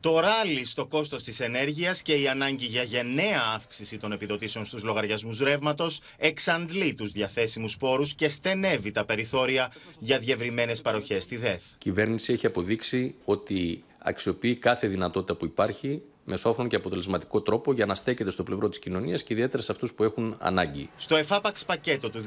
[0.00, 4.82] Το ράλι στο κόστος της ενέργειας και η ανάγκη για γενναία αύξηση των επιδοτήσεων στους
[4.82, 11.62] λογαριασμούς ρεύματος εξαντλεί τους διαθέσιμους πόρου και στενεύει τα περιθώρια για διευρυμένες παροχές στη ΔΕΘ.
[11.62, 17.86] Η κυβέρνηση έχει αποδείξει ότι αξιοποιεί κάθε δυνατότητα που υπάρχει μεσόφρον και αποτελεσματικό τρόπο για
[17.86, 20.88] να στέκεται στο πλευρό της κοινωνίας και ιδιαίτερα σε αυτούς που έχουν ανάγκη.
[20.96, 22.24] Στο εφάπαξ πακέτο του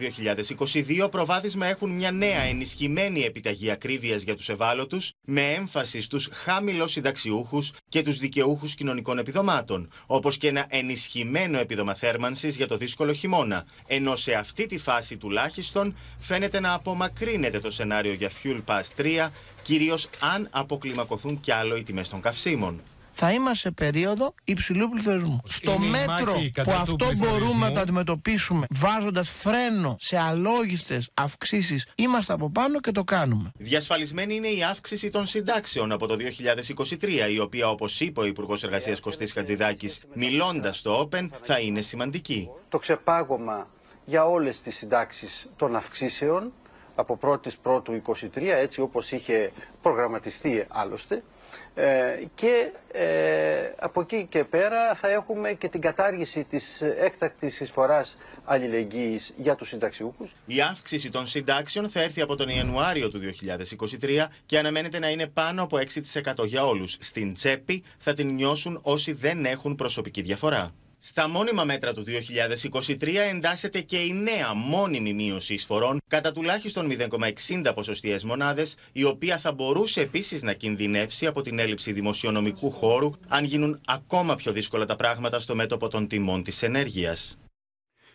[1.02, 6.88] 2022, προβάδισμα έχουν μια νέα ενισχυμένη επιταγή ακρίβειας για τους ευάλωτους, με έμφαση στους χάμηλο
[6.88, 13.14] συνταξιούχους και τους δικαιούχους κοινωνικών επιδομάτων, όπως και ένα ενισχυμένο επίδομα θέρμανσης για το δύσκολο
[13.14, 13.66] χειμώνα.
[13.88, 19.30] Ενώ σε αυτή τη φάση τουλάχιστον φαίνεται να απομακρύνεται το σενάριο για Fuel Pass 3,
[19.62, 22.82] κυρίως αν αποκλιμακωθούν κι άλλο οι τιμές των καυσίμων
[23.18, 25.42] θα είμαστε σε περίοδο υψηλού πληθωρισμού.
[25.44, 32.50] Στο μέτρο που αυτό μπορούμε να το αντιμετωπίσουμε βάζοντας φρένο σε αλόγιστες αυξήσεις, είμαστε από
[32.50, 33.52] πάνω και το κάνουμε.
[33.58, 38.64] Διασφαλισμένη είναι η αύξηση των συντάξεων από το 2023, η οποία, όπως είπε ο Υπουργός
[38.64, 42.50] Εργασίας Κωστής Χατζηδάκης, μιλώντας στο Open, θα είναι σημαντική.
[42.70, 43.68] Το ξεπάγωμα
[44.06, 46.52] για όλες τις συντάξεις των αυξήσεων
[46.96, 49.52] από 1η Πρώτου 23, έτσι όπως είχε
[49.82, 51.22] προγραμματιστεί άλλωστε, ε,
[52.36, 59.34] και ε, από εκεί και πέρα θα έχουμε και την κατάργηση της έκτακτης εισφοράς αλληλεγγύης
[59.38, 60.30] για τους συνταξιούχους.
[60.46, 63.20] Η αύξηση των συντάξεων θα έρθει από τον Ιανουάριο του
[64.00, 66.98] 2023 και αναμένεται να είναι πάνω από 6% για όλους.
[67.00, 70.74] Στην τσέπη θα την νιώσουν όσοι δεν έχουν προσωπική διαφορά.
[71.08, 72.04] Στα μόνιμα μέτρα του
[72.88, 79.38] 2023 εντάσσεται και η νέα μόνιμη μείωση εισφορών κατά τουλάχιστον 0,60 ποσοστιαίες μονάδες, η οποία
[79.38, 84.86] θα μπορούσε επίσης να κινδυνεύσει από την έλλειψη δημοσιονομικού χώρου αν γίνουν ακόμα πιο δύσκολα
[84.86, 87.38] τα πράγματα στο μέτωπο των τιμών της ενέργειας.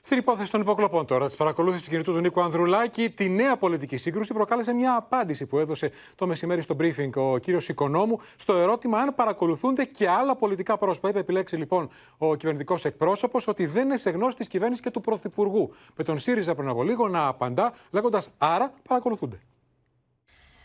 [0.03, 3.97] Στην υπόθεση των υποκλοπών τώρα, της παρακολούθησης του κινητού του Νίκου Ανδρουλάκη, τη νέα πολιτική
[3.97, 8.99] σύγκρουση προκάλεσε μια απάντηση που έδωσε το μεσημέρι στο briefing ο κύριος Οικονόμου στο ερώτημα
[8.99, 11.09] αν παρακολουθούνται και άλλα πολιτικά πρόσωπα.
[11.09, 15.01] Είπε επιλέξει λοιπόν ο κυβερνητικός εκπρόσωπος ότι δεν είναι σε γνώση της κυβέρνησης και του
[15.01, 15.71] Πρωθυπουργού.
[15.97, 19.41] Με τον ΣΥΡΙΖΑ πριν από λίγο να απαντά λέγοντας άρα παρακολουθούνται.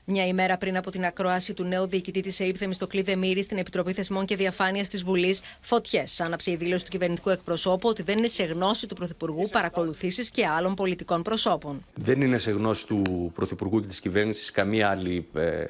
[0.08, 3.94] Μια ημέρα πριν από την ακρόαση του νέου διοικητή της ΕΕΠ Θεμιστοκλή Δεμήρη στην Επιτροπή
[3.94, 6.22] Θεσμών και Διαφάνειας της Βουλής, φωτιές.
[6.22, 10.48] Άναψε η δήλωση του κυβερνητικού εκπροσώπου ότι δεν είναι σε γνώση του Πρωθυπουργού παρακολουθήσεις και
[10.48, 11.86] άλλων πολιτικών προσώπων.
[11.96, 15.64] Δεν είναι σε γνώση του Πρωθυπουργού και της κυβέρνησης καμία άλλη ε,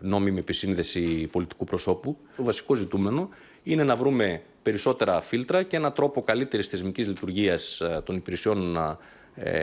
[0.00, 2.16] νόμιμη επισύνδεση πολιτικού προσώπου.
[2.36, 3.28] Το βασικό ζητούμενο
[3.62, 8.96] είναι να βρούμε περισσότερα φίλτρα και έναν τρόπο καλύτερης θεσμικής λειτουργίας ε, των υπηρεσιών ε,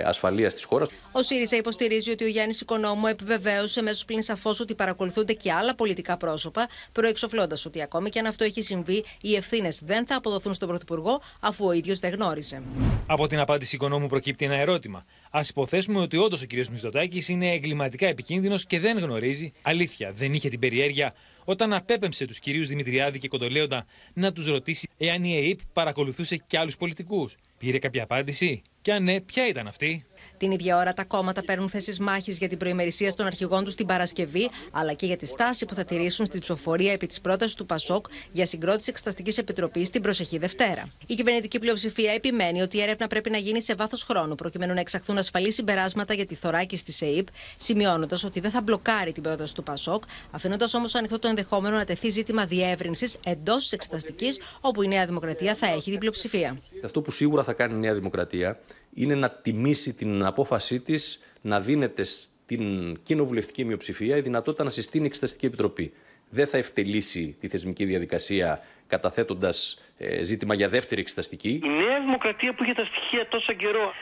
[0.05, 0.89] ασφαλείας της χώρας.
[1.11, 5.75] Ο ΣΥΡΙΖΑ υποστηρίζει ότι ο Γιάννης Οικονόμου επιβεβαίωσε μέσω πλήν σαφώς ότι παρακολουθούνται και άλλα
[5.75, 10.53] πολιτικά πρόσωπα, προεξοφλώντας ότι ακόμη και αν αυτό έχει συμβεί, οι ευθύνες δεν θα αποδοθούν
[10.53, 12.61] στον Πρωθυπουργό, αφού ο ίδιος δεν γνώριζε.
[13.07, 15.03] Από την απάντηση Οικονόμου προκύπτει ένα ερώτημα.
[15.31, 16.67] Α υποθέσουμε ότι όντως ο κ.
[16.71, 19.51] Μισδοτάκη είναι εγκληματικά επικίνδυνος και δεν γνωρίζει.
[19.61, 21.13] Αλήθεια, δεν είχε την περιέργεια
[21.49, 26.57] όταν απέπεμψε τους κυρίους Δημητριάδη και Κοντολέοντα να τους ρωτήσει εάν η ΕΕΠ παρακολουθούσε και
[26.57, 27.35] άλλους πολιτικούς.
[27.57, 30.05] Πήρε κάποια απάντηση; Και αν ναι, ποια ήταν αυτή;
[30.39, 33.85] Την ίδια ώρα τα κόμματα παίρνουν θέσεις μάχης για την προημερησία των αρχηγών τους την
[33.85, 37.65] Παρασκευή, αλλά και για τη στάση που θα τηρήσουν στην ψηφοφορία επί της πρότασης του
[37.65, 40.87] ΠΑΣΟΚ για συγκρότηση Εξεταστικής Επιτροπής την προσεχή Δευτέρα.
[41.07, 44.79] Η κυβερνητική πλειοψηφία επιμένει ότι η έρευνα πρέπει να γίνει σε βάθος χρόνου, προκειμένου να
[44.79, 49.55] εξαχθούν ασφαλή συμπεράσματα για τη θωράκιση της ΕΕΠ, σημειώνοντας ότι δεν θα μπλοκάρει την πρόταση
[49.55, 54.81] του ΠΑΣΟΚ, αφήνοντας όμως ανοιχτό το ενδεχόμενο να τεθεί ζήτημα διεύρυνσης εντός της Εξεταστικής, όπου
[54.81, 56.57] η Νέα Δημοκρατία θα έχει την πλειοψηφία.
[56.83, 58.59] Αυτό που σίγουρα θα κάνει η Νέα Δημοκρατία
[58.93, 65.05] είναι να τιμήσει την απόφασή της να δίνεται στην κοινοβουλευτική μειοψηφία η δυνατότητα να συστήνει
[65.05, 65.93] εξεταστική επιτροπή.
[66.29, 71.61] Δεν θα ευτελίσει τη θεσμική διαδικασία καταθέτοντας ε, ζήτημα για δεύτερη εξεταστική.
[71.63, 73.93] Η Νέα Δημοκρατία που είχε τα στοιχεία τόσο καιρό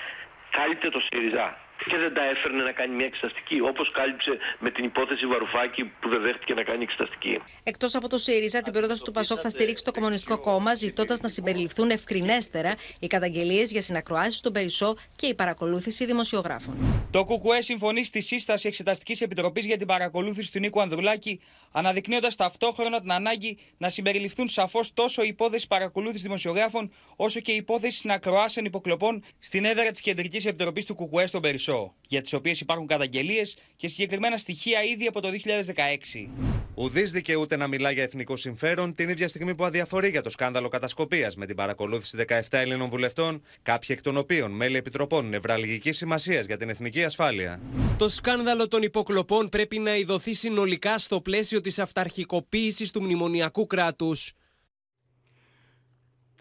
[0.51, 4.83] κάλυπτε το ΣΥΡΙΖΑ και δεν τα έφερνε να κάνει μια εξεταστική, όπως κάλυψε με την
[4.83, 7.41] υπόθεση Βαρουφάκη που δεν δέχτηκε να κάνει εξεταστική.
[7.63, 11.29] Εκτός από το ΣΥΡΙΖΑ, την πρόταση του ΠΑΣΟΚ θα στηρίξει το Κομμουνιστικό Κόμμα, ζητώντας να
[11.29, 16.75] συμπεριληφθούν ευκρινέστερα οι καταγγελίες για συνακροάσεις στον Περισσό και η παρακολούθηση δημοσιογράφων.
[17.11, 23.01] Το ΚΚΕ συμφωνεί στη σύσταση Εξεταστικής Επιτροπής για την παρακολούθηση του Νίκου Ανδρουλάκη, αναδεικνύοντας ταυτόχρονα
[23.01, 28.65] την ανάγκη να συμπεριληφθούν σαφώς τόσο η υπόθεση παρακολούθησης δημοσιογράφων, όσο και η υπόθεση συνακροάσεων
[28.65, 31.66] υποκλοπών στην έδρα της Κεντρικής Επιτροπής του ΚΚΕ στον Περισσό
[32.07, 36.29] για τις οποίες υπάρχουν καταγγελίες και συγκεκριμένα στοιχεία ήδη από το 2016.
[36.75, 40.67] Ουδής δικαιούται να μιλά για εθνικό συμφέρον την ίδια στιγμή που αδιαφορεί για το σκάνδαλο
[40.67, 46.45] κατασκοπίας με την παρακολούθηση 17 Ελλήνων βουλευτών, κάποιοι εκ των οποίων μέλη επιτροπών νευραλγικής σημασίας
[46.45, 47.59] για την εθνική ασφάλεια.
[47.97, 54.31] Το σκάνδαλο των υποκλοπών πρέπει να ειδωθεί συνολικά στο πλαίσιο της αυταρχικοποίησης του μνημονιακού κράτους.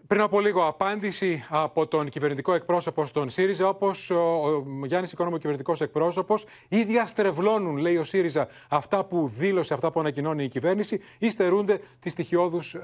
[0.06, 5.80] Πριν από λίγο, απάντηση από τον κυβερνητικό εκπρόσωπο στον ΣΥΡΙΖΑ, όπως ο Γιάννης Οικονόμο, κυβερνητικός
[5.80, 11.30] εκπρόσωπος, ή διαστρεβλώνουν, λέει ο ΣΥΡΙΖΑ, αυτά που δήλωσε, αυτά που ανακοινώνει η κυβέρνηση, ή
[11.30, 12.76] στερούνται της στοιχειώδους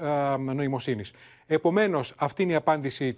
[0.53, 1.11] νοημοσύνης.
[1.47, 3.17] Επομένως, αυτή είναι η απάντηση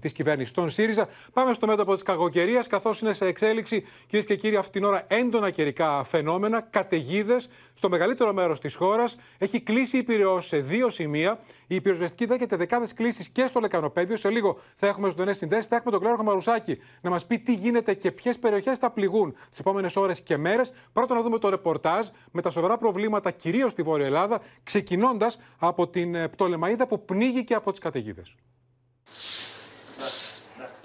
[0.00, 1.08] της κυβέρνησης στον ΣΥΡΙΖΑ.
[1.32, 5.04] Πάμε στο μέτωπο της κακοκαιρίας, καθώς είναι σε εξέλιξη, κυρίες και κύριοι, αυτή την ώρα
[5.08, 9.16] έντονα καιρικά φαινόμενα, καταιγίδες στο μεγαλύτερο μέρος της χώρας.
[9.38, 11.38] Έχει κλείσει η πυρεό σε δύο σημεία.
[11.66, 14.16] Η πυροσβεστική δέχεται δεκάδε κλήσει και στο λεκανοπέδιο.
[14.16, 15.66] Σε λίγο θα έχουμε ζωντανές συνδέσεις.
[15.66, 19.36] Θα έχουμε τον Κλέρο Μαρουσάκη να μας πει τι γίνεται και ποιες περιοχές θα πληγούν
[19.50, 20.72] τις επόμενες ώρες και μέρες.
[20.92, 25.88] Πρώτα να δούμε το ρεπορτάζ με τα σοβαρά προβλήματα κυρίως στη Βόρεια Ελλάδα, ξεκινώντας από
[25.88, 28.34] την ε, Πτολεμαίδα που πνίγηκε από τις καταιγίδες.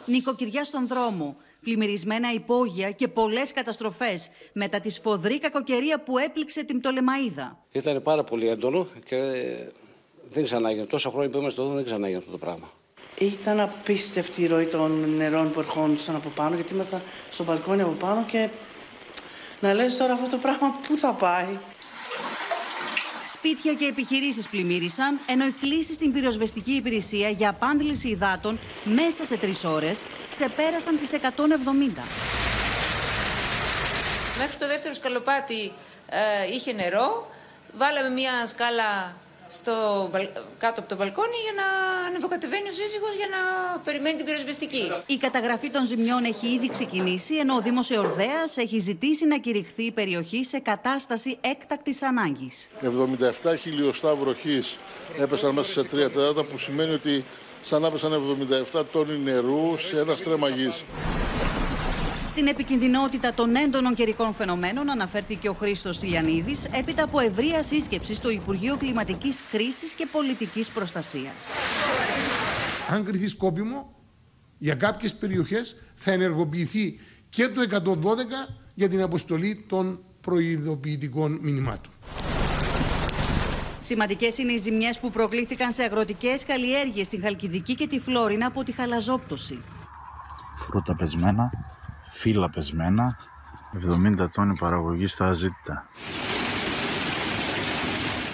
[0.06, 6.80] Νοικοκυριά στον δρόμο, πλημμυρισμένα υπόγεια και πολλές καταστροφές μετά τη σφοδρή κακοκαιρία που έπληξε την
[6.80, 7.64] Πτολεμαίδα.
[7.72, 9.18] Ήταν πάρα πολύ έντονο και
[10.32, 10.86] δεν ξανάγινε.
[10.86, 12.72] Τόσα χρόνια που είμαστε εδώ δεν ξανάγινε αυτό το πράγμα.
[13.18, 17.92] Ήταν απίστευτη η ροή των νερών που ερχόντουσαν από πάνω, γιατί ήμασταν στο μπαλκόνι από
[17.92, 18.50] πάνω και
[19.60, 21.60] να λες τώρα αυτό το πράγμα πού θα πάει;
[23.30, 29.38] Σπίτια και επιχειρήσεις πλημμύρισαν, ενώ οι κλήσεις στην πυροσβεστική υπηρεσία για απάντληση υδάτων μέσα σε
[29.38, 31.18] τρεις ώρες ξεπέρασαν τις 170.
[34.38, 35.72] Μέχρι το δεύτερο σκαλοπάτι
[36.10, 37.28] ε, είχε νερό.
[37.78, 39.16] Βάλαμε μια σκάλα
[39.52, 40.10] στο,
[40.58, 41.68] κάτω από το μπαλκόνι για να
[42.08, 43.40] ανεβοκατεβαίνει ο σύζυγος για να
[43.80, 44.92] περιμένει την πυροσβεστική.
[45.06, 49.84] Η καταγραφή των ζημιών έχει ήδη ξεκινήσει, ενώ ο Δήμος Εορδέας έχει ζητήσει να κηρυχθεί
[49.84, 52.68] η περιοχή σε κατάσταση έκτακτης ανάγκης.
[52.82, 54.80] 77 χιλιοστά βροχής
[55.18, 57.26] έπεσαν μέσα σε τρία τέταρτα, που σημαίνει ότι
[57.62, 58.38] σαν να έπεσαν
[58.74, 60.84] 77 τόνοι νερού σε ένα στρέμμα γης.
[62.32, 68.30] Στην επικινδυνότητα των έντονων καιρικών φαινομένων αναφέρθηκε ο Χρήστος Τηλιανίδης έπειτα από ευρεία σύσκεψη στο
[68.30, 71.54] Υπουργείο Κλιματικής Κρίσης και Πολιτικής Προστασίας.
[72.90, 73.94] Αν κριθεί σκόπιμο,
[74.58, 81.92] για κάποιες περιοχές θα ενεργοποιηθεί και το 112 για την αποστολή των προειδοποιητικών μηνυμάτων.
[83.82, 88.64] Σημαντικές είναι οι ζημιές που προκλήθηκαν σε αγροτικές καλλιέργειες στην Χαλκιδική και τη Φλόρινα από
[88.64, 89.62] τη χαλαζόπτωση.
[90.56, 91.52] Φρούτα πεσμένα,
[92.12, 93.18] φύλλα πεσμένα,
[94.20, 95.90] 70 τόνοι παραγωγής στα αζήτητα.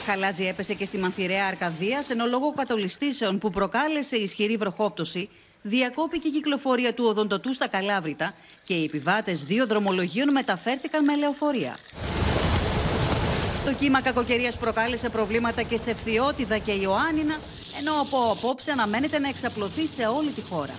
[0.06, 5.30] Χαλάζι έπεσε και στη Μανθηρέα Αρκαδίας, ενώ λόγω κατολιστήσεων που προκάλεσε ισχυρή βροχόπτωση,
[5.62, 8.34] διακόπηκε η κυκλοφορία του οδοντοτού στα Καλάβρητα
[8.66, 11.76] και οι επιβάτες δύο δρομολογίων μεταφέρθηκαν με λεωφορεία.
[13.66, 17.36] Το κύμα κακοκαιρίας προκάλεσε προβλήματα και σε Φθιώτιδα και Ιωάννινα,
[17.80, 20.74] ενώ από απόψε αναμένεται να εξαπλωθεί σε όλη τη χώρα.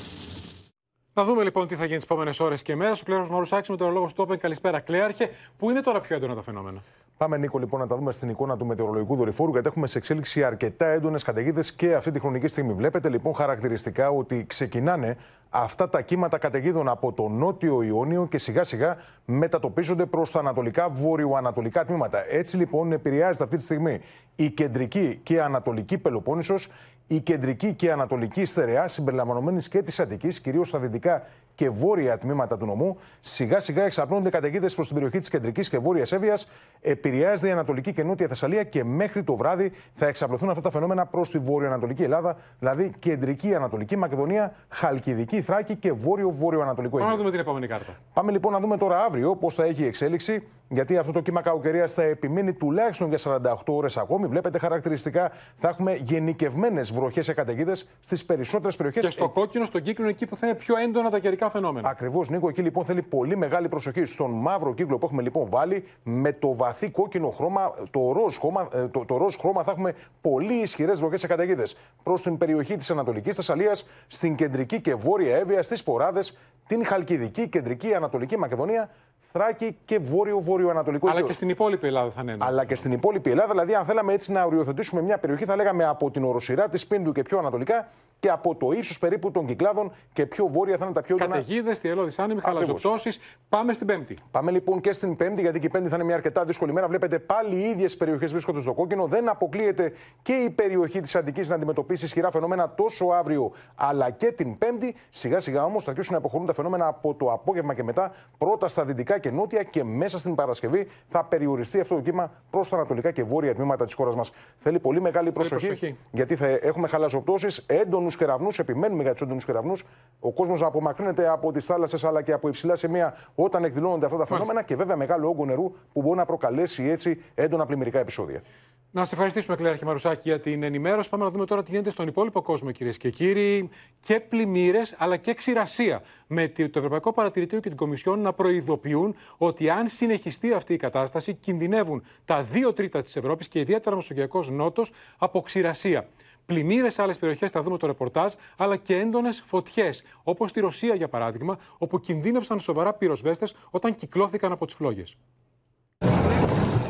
[1.19, 3.01] Να δούμε λοιπόν τι θα γίνει τις επόμενες ώρες και μέρες.
[3.01, 4.37] Ο Κλέρος Μαρουσάκη με τον λόγο στο Open.
[4.39, 5.31] Καλησπέρα, Κλέαρχε.
[5.59, 6.83] Πού είναι τώρα πιο έντονα τα φαινόμενα.
[7.17, 10.45] Πάμε, Νίκο, λοιπόν, να τα δούμε στην εικόνα του μετεωρολογικού δορυφόρου, γιατί έχουμε σε εξέλιξη
[10.45, 12.73] αρκετά έντονες καταιγίδες και αυτή τη χρονική στιγμή.
[12.73, 15.17] Βλέπετε λοιπόν χαρακτηριστικά ότι ξεκινάνε
[15.51, 20.89] αυτά τα κύματα καταιγίδων από το νότιο Ιόνιο και σιγά σιγά μετατοπίζονται προς τα ανατολικά
[20.89, 22.33] βορειοανατολικά τμήματα.
[22.33, 24.01] Έτσι λοιπόν επηρεάζεται αυτή τη στιγμή
[24.37, 26.69] η κεντρική και ανατολική Πελοπόννησος
[27.11, 31.23] η κεντρική και ανατολική στερεά συμπεριλαμβανομένης και της Αττικής, κυρίως στα δυτικά
[31.55, 35.79] και βόρεια τμήματα του νομού, σιγά σιγά εξαπλώνονται καταιγίδες προς την περιοχή της κεντρικής και
[35.79, 36.49] βόρειας Εύβοιας.
[36.81, 41.07] Επηρεάζεται η Ανατολική και Νότια Θεσσαλία και μέχρι το βράδυ θα εξαπλωθούν αυτά τα φαινόμενα
[41.07, 47.31] προς τη βόρειο-ανατολική Ελλάδα, δηλαδή κεντρική Ανατολική Μακεδονία, Χαλκιδική Θράκη και βόρειο-βόρειο-ανατολικό Πάμε να δούμε
[47.31, 47.97] την επόμενη κάρτα.
[48.13, 51.41] Πάμε λοιπόν να δούμε τώρα αύριο πώς θα έχει η εξέλιξη, γιατί αυτό το κύμα
[51.41, 54.27] κακοκαιρίας θα επιμείνει τουλάχιστον για 48 ώρες ακόμη.
[54.27, 59.05] Βλέπετε χαρακτηριστικά θα έχουμε γενικευμένες βροχές και καταιγίδες στις περισσότερες περιοχές.
[59.05, 61.89] Και στο κόκκινο, στον κύκλο, εκεί που θα είναι πιο έντονα τα καιρικά φαινόμενα.
[61.89, 64.05] Ακριβώς, Νίκο, εκεί λοιπόν θέλει πολύ μεγάλη προσοχή.
[64.05, 68.69] Στον μαύρο κύκλο που έχουμε λοιπόν βάλει, με το βαθύ κόκκινο χρώμα, το ροζ χρώμα,
[68.73, 72.75] ε, το, το ροζ χρώμα θα έχουμε πολύ ισχυρές βροχές και καταιγίδες προς την περιοχή
[72.75, 78.91] της Ανατολικής Θεσσαλίας, στην κεντρική και βόρεια Εύβοια, στις Ποράδες, την Χαλκιδική, κεντρική Ανατολική Μακεδονία,
[79.33, 82.37] Θράκη και βόρειο-βόρειο-ανατολικό Αλλά και στην υπόλοιπη Ελλάδα θα είναι.
[82.39, 85.85] Αλλά και στην υπόλοιπη Ελλάδα, δηλαδή, αν θέλαμε έτσι να οριοθετήσουμε μια περιοχή, θα λέγαμε
[85.85, 89.93] από την οροσυρά της Πίντου και πιο ανατολικά και από το ύψος περίπου των κυκλάδων
[90.13, 91.37] και πιο βόρεια θα είναι τα πιο έντονα.
[91.37, 93.11] Καταιγίδες, θυελώδει άνεμοι, χαλαζοψώσει.
[93.49, 94.17] Πάμε στην Πέμπτη.
[94.31, 96.89] Πάμε λοιπόν και στην Πέμπτη, γιατί και η Πέμπτη θα είναι μια αρκετά δύσκολη μέρα.
[96.89, 99.07] Βλέπετε πάλι οι ίδιες περιοχές βρίσκονται στο κόκκινο.
[99.07, 104.33] Δεν αποκλείεται και η περιοχή της Αττικής να αντιμετωπίσει ισχυρά φαινόμενα τόσο αύριο αλλά και
[104.33, 104.95] την Πέμπτη.
[105.11, 108.69] Σιγά σιγά όμως θα αρχίσουν να αποχωρούν τα φαινόμενα από το απόγευμα και μετά, πρώτα
[108.69, 112.77] στα δυτικά και νότια και μέσα στην Παρασκευή θα περιοριστεί αυτό το κύμα προς τα
[112.77, 114.33] ανατολικά και βόρεια τμήματα της χώρας μας.
[114.59, 115.97] Θέλει πολύ μεγάλη προσοχή, προσοχή.
[116.11, 119.85] γιατί θα έχουμε χαλαζοπτώσει, έντονους έντονου κεραυνούς, επιμένουμε για του έντονου κεραυνούς,
[120.21, 124.19] ο κόσμος να απομακρύνεται από τις θάλασσες αλλά και από υψηλά σημεία όταν εκδηλώνονται αυτά
[124.19, 128.43] τα φαινόμενα και βέβαια μεγάλο όγκο νερού που μπορεί να προκαλέσει έτσι έντονα πλημμυρικά επεισόδια.
[128.91, 131.09] Να σα ευχαριστήσουμε, Κλέρα Μαρουσάκη, για την ενημέρωση.
[131.09, 133.69] Πάμε να δούμε τώρα τι γίνεται στον υπόλοιπο κόσμο, κυρίες και κύριοι.
[134.01, 136.03] Και πλημμύρες, αλλά και ξηρασία.
[136.27, 141.35] Με το Ευρωπαϊκό Παρατηρητήριο και την Κομισιόν να προειδοποιούν ότι αν συνεχιστεί αυτή η κατάσταση,
[141.35, 146.09] κινδυνεύουν τα δύο τρίτα της Ευρώπης και ιδιαίτερα ο Μεσογειακός Νότος από ξηρασία.
[146.49, 150.03] Πλημμύρες σε άλλες περιοχές, θα δούμε το ρεπορτάζ, αλλά και έντονες φωτιές.
[150.23, 155.17] Όπως στη Ρωσία, για παράδειγμα, όπου κινδύνευσαν σοβαρά πυροσβέστες όταν κυκλώθηκαν από τις φλόγες.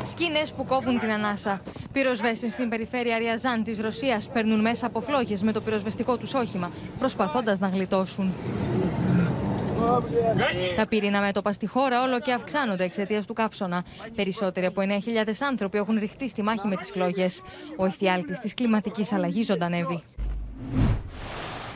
[0.06, 1.62] Σκηνές που κόβουν την ανάσα.
[1.92, 6.70] Πυροσβέστες στην περιφέρεια Ριαζάν της Ρωσίας παίρνουν μέσα από φλόγες με το πυροσβεστικό τους όχημα,
[6.98, 8.32] προσπαθώντας να γλιτώσουν.
[10.76, 13.84] Τα πύρινα μέτωπα στη χώρα όλο και αυξάνονται εξαιτίας του καύσωνα.
[14.14, 14.82] Περισσότεροι από
[15.26, 17.42] 9.000 άνθρωποι έχουν ρηχτεί στη μάχη με τις φλόγες.
[17.76, 20.02] Ο εφιάλτη της κλιματικής αλλαγής ζωντανεύει.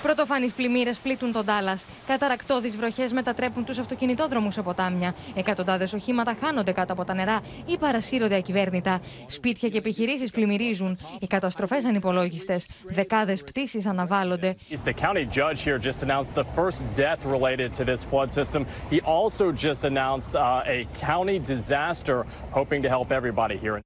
[0.03, 1.85] Πρωτοφανείς πλημμύρες πλήττουν τον Τάλλας.
[2.07, 5.15] Καταρακτώδεις βροχές μετατρέπουν τους αυτοκινητόδρομους σε ποτάμια.
[5.35, 9.01] Εκατοντάδες οχήματα χάνονται κάτω από τα νερά ή παρασύρονται ακυβέρνητα.
[9.27, 10.99] Σπίτια και επιχειρήσεις πλημμυρίζουν.
[11.19, 12.67] Οι καταστροφές ανυπολόγιστες.
[12.85, 14.57] Δεκάδες πτήσεις αναβάλλονται.
[14.85, 19.01] The county judge here just announced the first death related to this flood system; He
[19.01, 20.79] also just announced uh, a
[21.11, 22.17] county disaster,
[22.59, 23.77] hoping to help everybody here.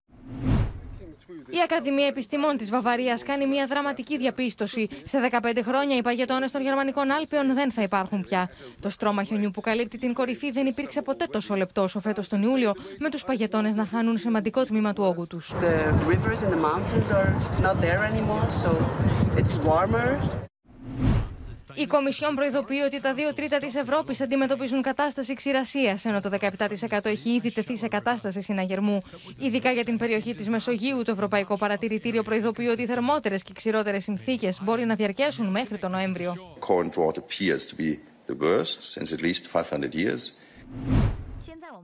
[1.56, 4.88] Η Ακαδημία Επιστημών της Βαβαρίας κάνει μια δραματική διαπίστωση.
[5.04, 8.50] Σε 15 χρόνια οι παγετώνες των Γερμανικών Άλπαιων δεν θα υπάρχουν πια.
[8.80, 12.42] Το στρώμα χιονιού που καλύπτει την κορυφή δεν υπήρξε ποτέ τόσο λεπτός όσο φέτος τον
[12.42, 15.52] Ιούλιο, με τους παγετώνες να χάνουν σημαντικό τμήμα του όγκου τους.
[21.74, 27.04] Η Κομισιόν προειδοποιεί ότι τα δύο τρίτα της Ευρώπης αντιμετωπίζουν κατάσταση ξηρασίας, ενώ το 17%
[27.04, 29.02] έχει ήδη τεθεί σε κατάσταση συναγερμού.
[29.38, 34.60] Ειδικά για την περιοχή της Μεσογείου, το Ευρωπαϊκό Παρατηρητήριο προειδοποιεί ότι θερμότερες και ξηρότερες συνθήκες
[34.62, 36.34] μπορεί να διαρκέσουν μέχρι τον Νοέμβριο.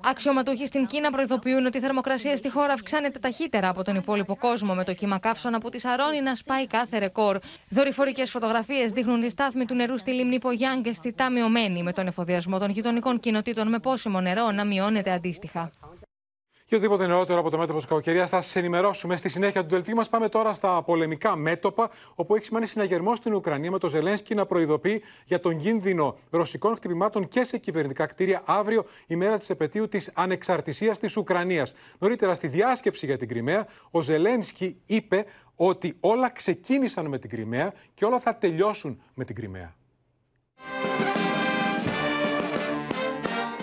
[0.05, 4.75] Αξιωματούχοι στην Κίνα προειδοποιούν ότι η θερμοκρασία στη χώρα αυξάνεται ταχύτερα από τον υπόλοιπο κόσμο,
[4.75, 7.39] με το κύμα καύσωνα από της Σαρώνη να σπάει κάθε ρεκόρ.
[7.69, 12.59] Δορυφορικές φωτογραφίες δείχνουν τη στάθμη του νερού στη λίμνη Πογιάνγκ αισθητά μειωμένη, με τον εφοδιασμό
[12.59, 15.71] των γειτονικών κοινοτήτων με πόσιμο νερό να μειώνεται αντίστοιχα.
[16.73, 19.17] Και οτιδήποτε νεότερο από το μέτωπο της κακοκαιρίας θα σα ενημερώσουμε.
[19.17, 23.35] Στη συνέχεια του δελτίου μας πάμε τώρα στα πολεμικά μέτωπα, όπου έχει σημαίνει συναγερμό στην
[23.35, 28.43] Ουκρανία με το Ζελένσκι να προειδοποιεί για τον κίνδυνο ρωσικών χτυπημάτων και σε κυβερνητικά κτίρια
[28.45, 31.75] αύριο, η μέρα της επαιτίου της ανεξαρτησίας της Ουκρανίας.
[31.99, 35.25] Νωρίτερα, στη διάσκεψη για την Κρυμαία, ο Ζελένσκι είπε
[35.57, 39.75] ότι όλα ξεκίνησαν με την Κρυμαία και όλα θα τελειώσουν με την Κρυμαία.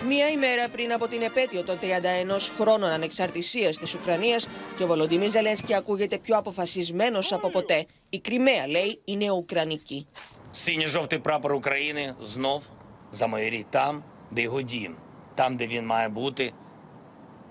[0.08, 5.28] Μία ημέρα πριν από την επέτειο των 31 χρόνων ανεξαρτησίας της Ουκρανίας και ο Βολοντιμί
[5.28, 7.86] Ζελένσκι ακούγεται πιο αποφασισμένος από ποτέ.
[8.08, 10.06] Η Κρυμαία, λέει, είναι ουκρανική.
[10.50, 12.62] Синьо-жовтий прапор України знов
[13.10, 14.96] замайорить там, де його дім,
[15.34, 16.52] там, де він має бути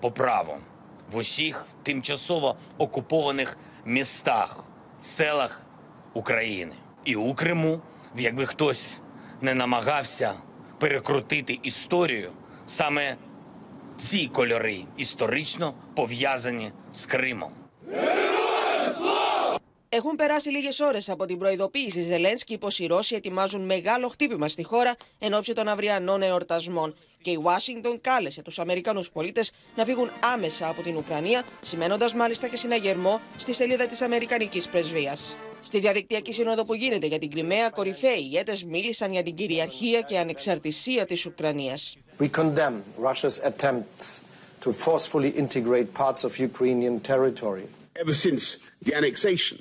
[0.00, 0.56] по праву,
[1.10, 4.64] в усіх тимчасово окупованих містах,
[4.98, 5.66] селах
[6.14, 6.72] України.
[7.04, 7.80] І у Криму,
[8.16, 9.00] якби хтось
[9.40, 10.34] не намагався
[10.78, 12.32] перекрутити історію,
[12.68, 13.16] Саме
[13.96, 17.52] ці кольори історично пов'язані з Кримом.
[19.96, 24.62] Έχουν περάσει λίγε ώρε από την προειδοποίηση Ζελένσκι πω οι Ρώσοι ετοιμάζουν μεγάλο χτύπημα στη
[24.62, 26.94] χώρα εν ώψη των αυριανών εορτασμών.
[27.22, 29.44] Και η Ουάσιγκτον κάλεσε του Αμερικανού πολίτε
[29.76, 35.16] να φύγουν άμεσα από την Ουκρανία, σημαίνοντα μάλιστα και συναγερμό στη σελίδα τη Αμερικανική Πρεσβεία.
[35.61, 40.17] Στη διαδικτυακή σύνοδο που γίνεται για την Κρυμαία, κορυφαίοι ηγέτε μίλησαν για την κυριαρχία και
[40.17, 41.77] ανεξαρτησία τη Ουκρανία.
[42.19, 44.19] We condemn Russia's attempts
[44.61, 47.65] to forcefully integrate parts of Ukrainian territory.
[48.03, 48.43] Ever since
[48.85, 49.57] the annexation,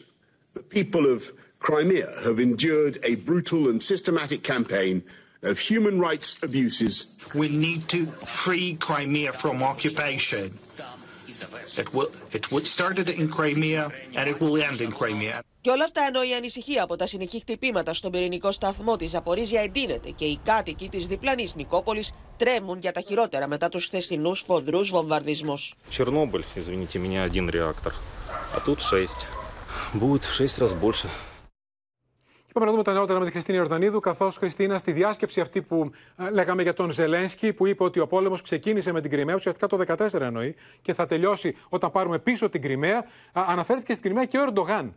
[0.55, 1.19] the people of
[1.67, 5.03] Crimea have endured a brutal and systematic campaign
[5.43, 7.07] of human rights abuses.
[7.43, 8.01] We need to
[8.43, 10.59] free Crimea from occupation.
[11.82, 13.84] It, will, it started in Crimea
[14.18, 15.40] and it will end in Crimea.
[15.62, 19.62] Και όλα αυτά ενώ η ανησυχία από τα συνεχή χτυπήματα στον πυρηνικό σταθμό τη Ζαπορίζια
[19.62, 22.06] εντείνεται και οι κάτοικοι τη διπλανή Νικόπολη
[22.38, 25.58] τρέμουν για τα χειρότερα μετά του χθεσινού φοδρού βομβαρδισμού.
[25.90, 27.94] Чернобыль, извините меня, один реактор.
[28.56, 29.26] А тут шесть.
[29.94, 31.10] Будет в шесть раз больше.
[32.49, 35.63] Και πάμε να δούμε τα νεότερα με τη Χριστίνα Ιορδανίδου, καθώς Χριστίνα στη διάσκεψη αυτή
[35.63, 35.91] που
[36.33, 39.85] λέγαμε για τον Ζελένσκι, που είπε ότι ο πόλεμος ξεκίνησε με την Κρυμαία, ουσιαστικά το
[39.97, 44.43] 2014 εννοεί, και θα τελειώσει όταν πάρουμε πίσω την Κρυμαία, αναφέρθηκε στην Κρυμαία και ο
[44.43, 44.95] Ερντογάν.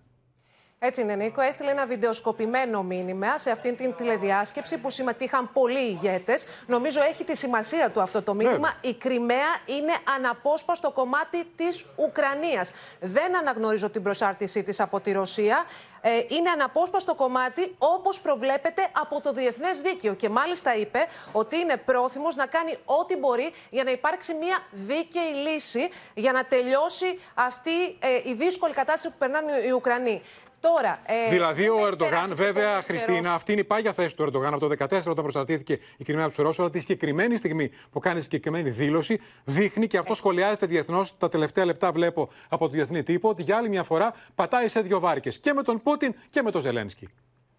[0.83, 1.41] Έτσι είναι, Νίκο.
[1.41, 6.45] Έστειλε ένα βιντεοσκοπημένο μήνυμα σε αυτήν την τηλεδιάσκεψη που συμμετείχαν πολλοί ηγέτες.
[6.67, 8.73] Νομίζω έχει τη σημασία του αυτό το μήνυμα.
[8.81, 12.71] Η Κρυμαία είναι αναπόσπαστο κομμάτι της Ουκρανίας.
[12.99, 15.65] Δεν αναγνωρίζω την προσάρτησή της από τη Ρωσία.
[16.01, 20.13] Ε, είναι αναπόσπαστο κομμάτι όπως προβλέπεται από το Διεθνές Δίκαιο.
[20.13, 25.33] Και μάλιστα είπε ότι είναι πρόθυμος να κάνει ό,τι μπορεί για να υπάρξει μια δίκαιη
[25.47, 30.21] λύση για να τελειώσει αυτή ε, η δύσκολη κατάσταση που περνάνε οι Ουκρανοί.
[30.61, 34.67] Τώρα, ε, δηλαδή, ο Ερντογάν, βέβαια, Χριστίνα, αυτή είναι η πάγια θέση του Ερντογάν από
[34.67, 36.61] το 2014 όταν προστατήθηκε η Κρυμαία από του Ρώσου.
[36.61, 41.17] Αλλά τη συγκεκριμένη στιγμή που κάνει συγκεκριμένη δήλωση, δείχνει και αυτό σχολιάζεται διεθνώς.
[41.17, 44.81] Τα τελευταία λεπτά βλέπω από το διεθνή τύπο ότι για άλλη μια φορά πατάει σε
[44.81, 47.07] δύο βάρκες και με τον Πούτιν και με τον Ζελένσκι.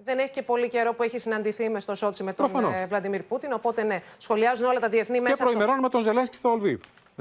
[0.05, 3.23] Δεν έχει και πολύ καιρό που έχει συναντηθεί μες στο Σότσι με τον ε, Βλαντιμίρ
[3.23, 3.53] Πούτιν.
[3.53, 5.37] Οπότε ναι, σχολιάζουν όλα τα διεθνή μέσα.
[5.37, 6.81] Και προημερών με τον Ζελένσκι στο Ολβίβ.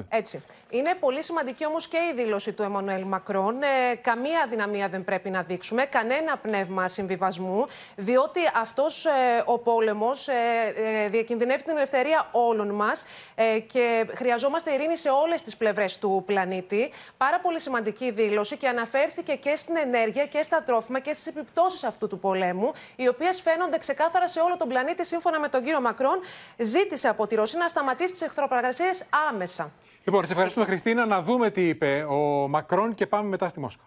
[0.09, 0.43] Έτσι.
[0.69, 3.61] Είναι πολύ σημαντική όμως και η δήλωση του Εμμανουέλ Μακρόν.
[3.63, 7.65] Ε, καμία αδυναμία δεν πρέπει να δείξουμε, κανένα πνεύμα συμβιβασμού,
[7.95, 9.09] διότι αυτός ε,
[9.45, 10.33] ο πόλεμος ε,
[10.75, 16.23] ε, διακινδυνεύει την ελευθερία όλων μας ε, και χρειαζόμαστε ειρήνη σε όλες τις πλευρές του
[16.25, 16.91] πλανήτη.
[17.17, 21.83] Πάρα πολύ σημαντική δήλωση και αναφέρθηκε και στην ενέργεια και στα τρόφιμα και στις επιπτώσεις
[21.83, 25.05] αυτού του πολέμου, οι οποίες φαίνονται ξεκάθαρα σε όλο τον πλανήτη.
[25.05, 26.19] Σύμφωνα με τον κύριο Μακρόν,
[26.57, 29.71] ζήτησε από τη Ρωσία να σταματήσει τις εχθροπραγασίες άμεσα.
[30.04, 31.06] Λοιπόν, σε ευχαριστούμε Χριστίνα.
[31.06, 33.84] Να δούμε τι είπε ο Μακρόν και πάμε μετά στη Μόσχα.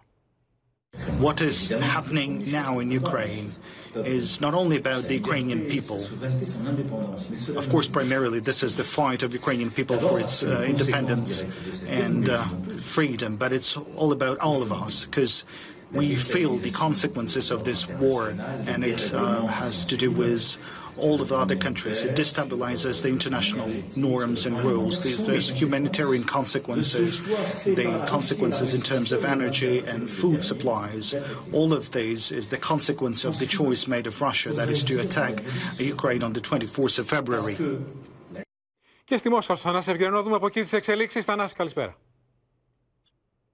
[1.19, 1.57] What is
[1.95, 3.47] happening now in Ukraine
[4.17, 5.99] is not only about the Ukrainian people.
[7.61, 11.31] Of course, primarily, this is the fight of Ukrainian people for its uh, independence
[12.03, 12.37] and uh,
[12.97, 15.35] freedom, but it's all about all of us because
[16.01, 18.21] we feel the consequences of this war,
[18.71, 20.43] and it uh, has to do with
[20.97, 22.03] all of the other countries.
[22.03, 24.99] It destabilizes the international norms and rules.
[24.99, 27.21] There's humanitarian consequences,
[27.63, 31.13] the consequences in terms of energy and food supplies.
[31.51, 34.99] All of these is the consequence of the choice made of Russia, that is to
[34.99, 35.43] attack
[35.79, 37.57] Ukraine on the 24th of February.
[39.03, 41.25] Και στη Μόσχα, στο Θανάση Ευγενό, δούμε από εκεί τις εξελίξεις.
[41.25, 41.95] Θανάση, καλησπέρα.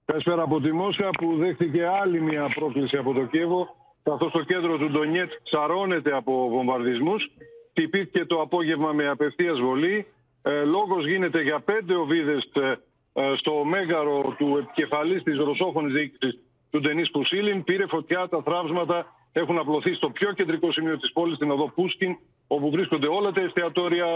[0.04, 4.78] Καλησπέρα από τη Μόσχα που δέχτηκε άλλη μια πρόκληση από το Κίεβο καθώς το κέντρο
[4.78, 7.30] του Ντονιέτ ψαρώνεται από βομβαρδισμούς.
[7.72, 10.06] Τυπήθηκε το απόγευμα με απευθείας βολή.
[10.42, 12.74] Ε, Λόγος γίνεται για πέντε οβίδες ε,
[13.12, 16.38] ε, στο μέγαρο του επικεφαλής της ρωσόφωνης διοίκησης
[16.70, 17.64] του Ντενή Πουσίλιν.
[17.64, 22.16] Πήρε φωτιά, τα θράψματα έχουν απλωθεί στο πιο κεντρικό σημείο της πόλης, την οδό Πούσκιν,
[22.46, 24.06] όπου βρίσκονται όλα τα εστιατόρια.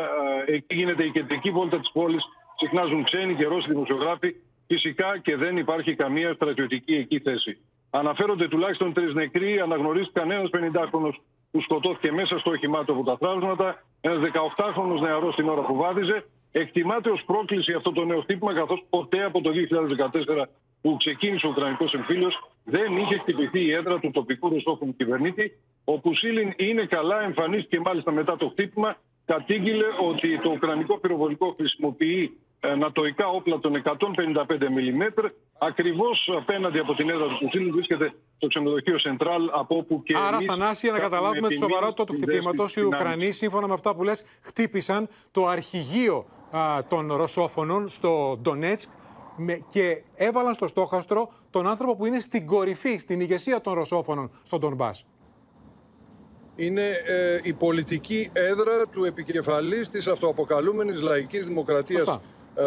[0.46, 2.24] Ε, εκεί γίνεται η κεντρική βόλτα της πόλης.
[2.56, 4.34] Συχνάζουν ξένοι και Ρώσοι δημοσιογράφοι.
[4.66, 7.58] Φυσικά και δεν υπάρχει καμία στρατιωτική εκεί θέση.
[7.90, 9.60] Αναφέρονται τουλάχιστον τρεις νεκροί.
[9.60, 11.10] Αναγνωρίστηκαν ένα 50χρονο
[11.50, 15.76] που σκοτώθηκε μέσα στο όχημά του από τα θράψματα, ένας 18χρονο νεαρός την ώρα που
[15.76, 16.24] βάδιζε.
[16.52, 20.44] Εκτιμάται ως πρόκληση αυτό το νέο χτύπημα, καθώς ποτέ από το 2014
[20.80, 25.52] που ξεκίνησε ο Ουκρανικός εμφύλιος δεν είχε χτυπηθεί η έδρα του τοπικού ρωσόφωνου κυβερνήτη.
[25.84, 28.96] Ο Πουσίλιν είναι καλά, εμφανίστηκε μάλιστα μετά το χτύπημα.
[29.24, 32.45] Κατήγγειλε ότι το Ουκρανικό πυροβολικό χρησιμοποιεί ε,
[32.78, 33.92] νατοϊκά όπλα των 155
[34.48, 35.30] mm.
[35.58, 40.14] Ακριβώς απέναντι από την έδρα του Πουσίλιν βρίσκεται το ξενοδοχείο Σεντράλ, από όπου και.
[40.16, 44.02] Άρα, Θανάση, για να καταλάβουμε τη σοβαρότητα του χτυπήματος, οι Ουκρανοί, σύμφωνα με αυτά που
[44.02, 48.90] λες, χτύπησαν το αρχηγείο α, των Ρωσόφωνων στο Ντονέτσκ
[49.70, 54.60] και έβαλαν στο στόχαστρο τον άνθρωπο που είναι στην κορυφή, στην ηγεσία των Ρωσόφωνων στον
[54.60, 55.06] Ντονμπάς.
[56.56, 62.20] Είναι ε, η πολιτική έδρα του επικεφαλής της αυτοαποκαλούμενης λαϊκής δημοκρατίας ε,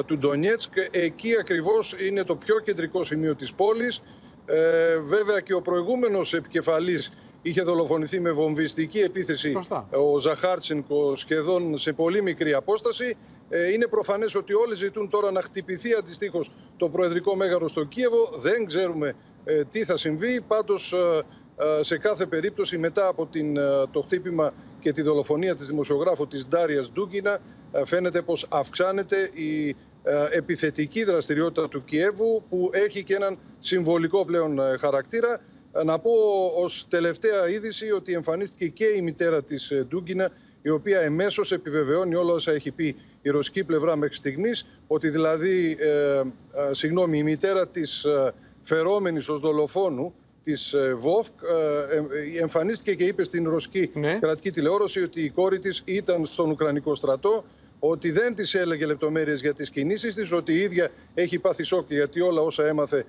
[0.06, 0.74] του Ντονιέτσκ.
[0.92, 4.02] Εκεί ακριβώς είναι το πιο κεντρικό σημείο της πόλης.
[4.46, 7.12] Ε, βέβαια και ο προηγούμενος επικεφαλής
[7.42, 9.58] είχε δολοφονηθεί με βομβιστική επίθεση
[9.90, 13.18] ο Ζαχάρτσινκο σχεδόν σε πολύ μικρή απόσταση.
[13.50, 18.30] Ε, είναι προφανές ότι όλοι ζητούν τώρα να χτυπηθεί αντιστοίχως το Προεδρικό Μέγαρο στο Κίεβο.
[18.36, 20.42] Δεν ξέρουμε ε, τι θα συμβεί.
[20.42, 20.94] Πάντως
[21.82, 23.56] σε κάθε περίπτωση μετά από την,
[23.92, 27.40] το χτύπημα και τη δολοφονία της δημοσιογράφου της Ντάριας Ντούγκινα
[27.86, 29.76] φαίνεται πως αυξάνεται η
[30.32, 35.40] επιθετική δραστηριότητα του Κιέβου που έχει και έναν συμβολικό πλέον χαρακτήρα.
[35.84, 36.12] Να πω
[36.56, 40.32] ως τελευταία είδηση ότι εμφανίστηκε και η μητέρα της ε, Ντούγκινα
[40.62, 45.78] η οποία εμέσως επιβεβαιώνει όλα όσα έχει πει η ρωσική πλευρά μέχρι στιγμής ότι δηλαδή,
[45.80, 46.22] ε,
[46.72, 50.14] συγγνώμη, η μητέρα της ε, φερόμενης ως δολοφόνου
[50.52, 54.20] της ε, ΒΟΦΚ ε, εμφανίστηκε και είπε στην ρωσική ναι.
[54.20, 57.44] κρατική τηλεόραση ότι η κόρη της ήταν στον Ουκρανικό στρατό
[57.80, 61.92] ότι δεν της έλεγε λεπτομέρειες για τις κινήσεις της, ότι η ίδια έχει πάθει σοκ
[61.92, 63.04] γιατί όλα όσα έμαθε ε,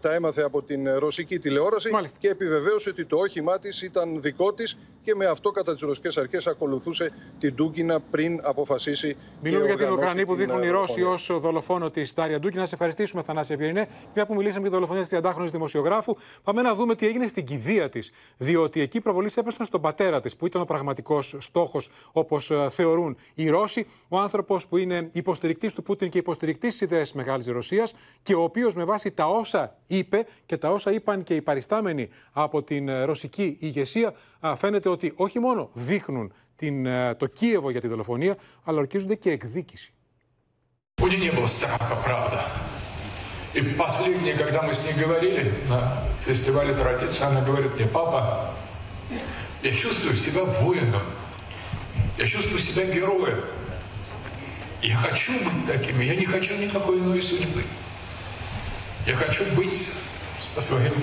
[0.00, 4.78] τα έμαθε από την ρωσική τηλεόραση και επιβεβαίωσε ότι το όχημά της ήταν δικό της
[5.04, 9.16] και με αυτό κατά τις ρωσικές αρχές ακολουθούσε την Ντούκινα πριν αποφασίσει.
[9.42, 11.34] Μιλούμε για την Ουκρανή που την, δείχνουν οι ε, Ρώσοι δολοφονία.
[11.34, 12.60] ως δολοφόνο της Τάρια Ντούκινα.
[12.60, 13.88] Να σε ευχαριστήσουμε, Θανάση Ευγενέ.
[14.14, 17.44] Μια που μιλήσαμε για τη δολοφονία της 30χρονη δημοσιογράφου, πάμε να δούμε τι έγινε στην
[17.44, 18.10] κηδεία της.
[18.36, 23.48] Διότι εκεί προβολής έπεσαν στον πατέρα της, που ήταν ο πραγματικός στόχος, όπως θεωρούν οι
[23.48, 23.86] Ρώσοι.
[24.08, 28.42] Ο άνθρωπος που είναι υποστηρικτής του Πούτιν και υποστηρικτής της ιδέας Μεγάλης Ρωσίας και ο
[28.42, 32.87] οποίος με βάση τα όσα είπε και τα όσα είπαν και οι παριστάμενοι από την
[32.87, 37.87] ε, ρωσική ηγεσία, α, φαίνεται ότι όχι μόνο δείχνουν την, ε, το Κίεβο για τη
[37.87, 39.93] δολοφονία, αλλά ορκίζονται και εκδίκηση.
[41.01, 42.39] У нее не было страха, правда.
[43.53, 48.53] И последнее, когда мы с ней говорили на фестивале традиции, она говорит мне, папа,
[49.63, 51.01] я чувствую себя воином,
[52.17, 53.43] я чувствую себя героем.
[54.81, 57.63] Я хочу быть таким, я не хочу никакой иной судьбы.
[59.05, 59.87] Я хочу быть
[60.41, 60.93] со своим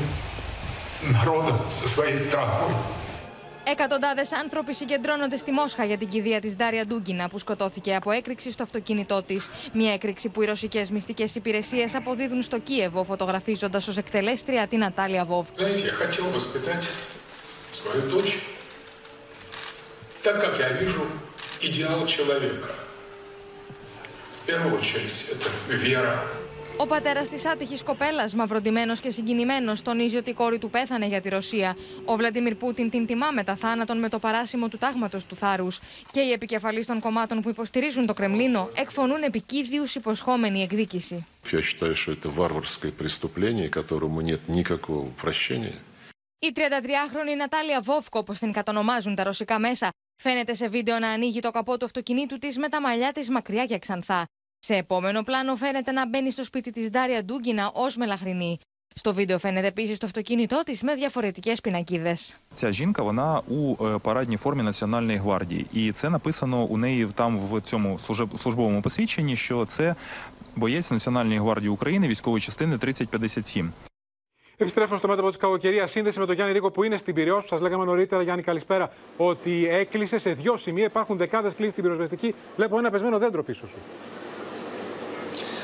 [1.02, 2.74] народом, со своей страной.
[3.68, 8.50] Εκατοντάδε άνθρωποι συγκεντρώνονται στη Μόσχα για την κηδεία τη Ντάρια Ντούγκινα, που σκοτώθηκε από έκρηξη
[8.50, 9.36] στο αυτοκίνητό τη.
[9.72, 15.24] Μια έκρηξη που οι ρωσικέ μυστικέ υπηρεσίε αποδίδουν στο Κίεβο, φωτογραφίζοντα ω εκτελέστρια την Νατάλια
[15.24, 15.46] Βόβ.
[15.56, 16.88] Знаете, я хотел воспитать
[17.70, 18.38] свою дочь
[20.22, 21.06] так, как я вижу
[21.60, 22.68] идеал человека.
[24.42, 26.24] В первую очередь, это вера,
[26.77, 31.21] ο πατέρας της άτυχης κοπέλας, μαυροντημένο και συγκινημένος, τονίζει ότι η κόρη του πέθανε για
[31.21, 31.77] τη Ρωσία.
[32.05, 35.79] Ο Βλαντιμίρ Πούτιν την τιμά με τα θάνατον με το παράσημο του τάγματος του θάρρους.
[36.11, 41.25] Και οι επικεφαλεί των κομμάτων που υποστηρίζουν το Κρεμλίνο εκφωνούν επικίδιου υποσχόμενη εκδίκηση.
[46.39, 49.89] Η 33χρονη Νατάλια Βόφκο, όπως την κατονομάζουν τα ρωσικά μέσα,
[50.21, 53.65] φαίνεται σε βίντεο να ανοίγει το καπό του αυτοκινήτου της με τα μαλλιά της μακριά
[53.65, 54.25] και ξανθά.
[54.60, 58.58] Σε επόμενο πλάνο φαίνεται να μπαίνει στο σπίτι τη Ντάρια Ντούγκινα ω μελαχρινή.
[58.94, 62.16] Στο βίντεο φαίνεται επίση το αυτοκίνητό τη με διαφορετικέ πινακίδε.
[62.52, 67.38] Ця жінка вона у е, парадній формі Національної гвардії, і це написано у неї там
[67.38, 69.94] в цьому служеб- службовому посвідченні, що це
[70.54, 73.72] боєць Національної гвардії України військової частини 3057.
[74.58, 75.86] Επιστρέφουμε στο μέτωπο τη κακοκαιρία.
[75.86, 77.40] Σύνδεση με τον Γιάννη Ρίκο που είναι στην Πυραιό.
[77.40, 80.84] Σα λέγαμε νωρίτερα, Γιάννη, καλησπέρα, ότι έκλεισε σε δύο σημεία.
[80.84, 82.34] Υπάρχουν δεκάδε κλήσει στην πυροσβεστική.
[82.56, 83.76] Βλέπω ένα πεσμένο δέντρο πίσω σου.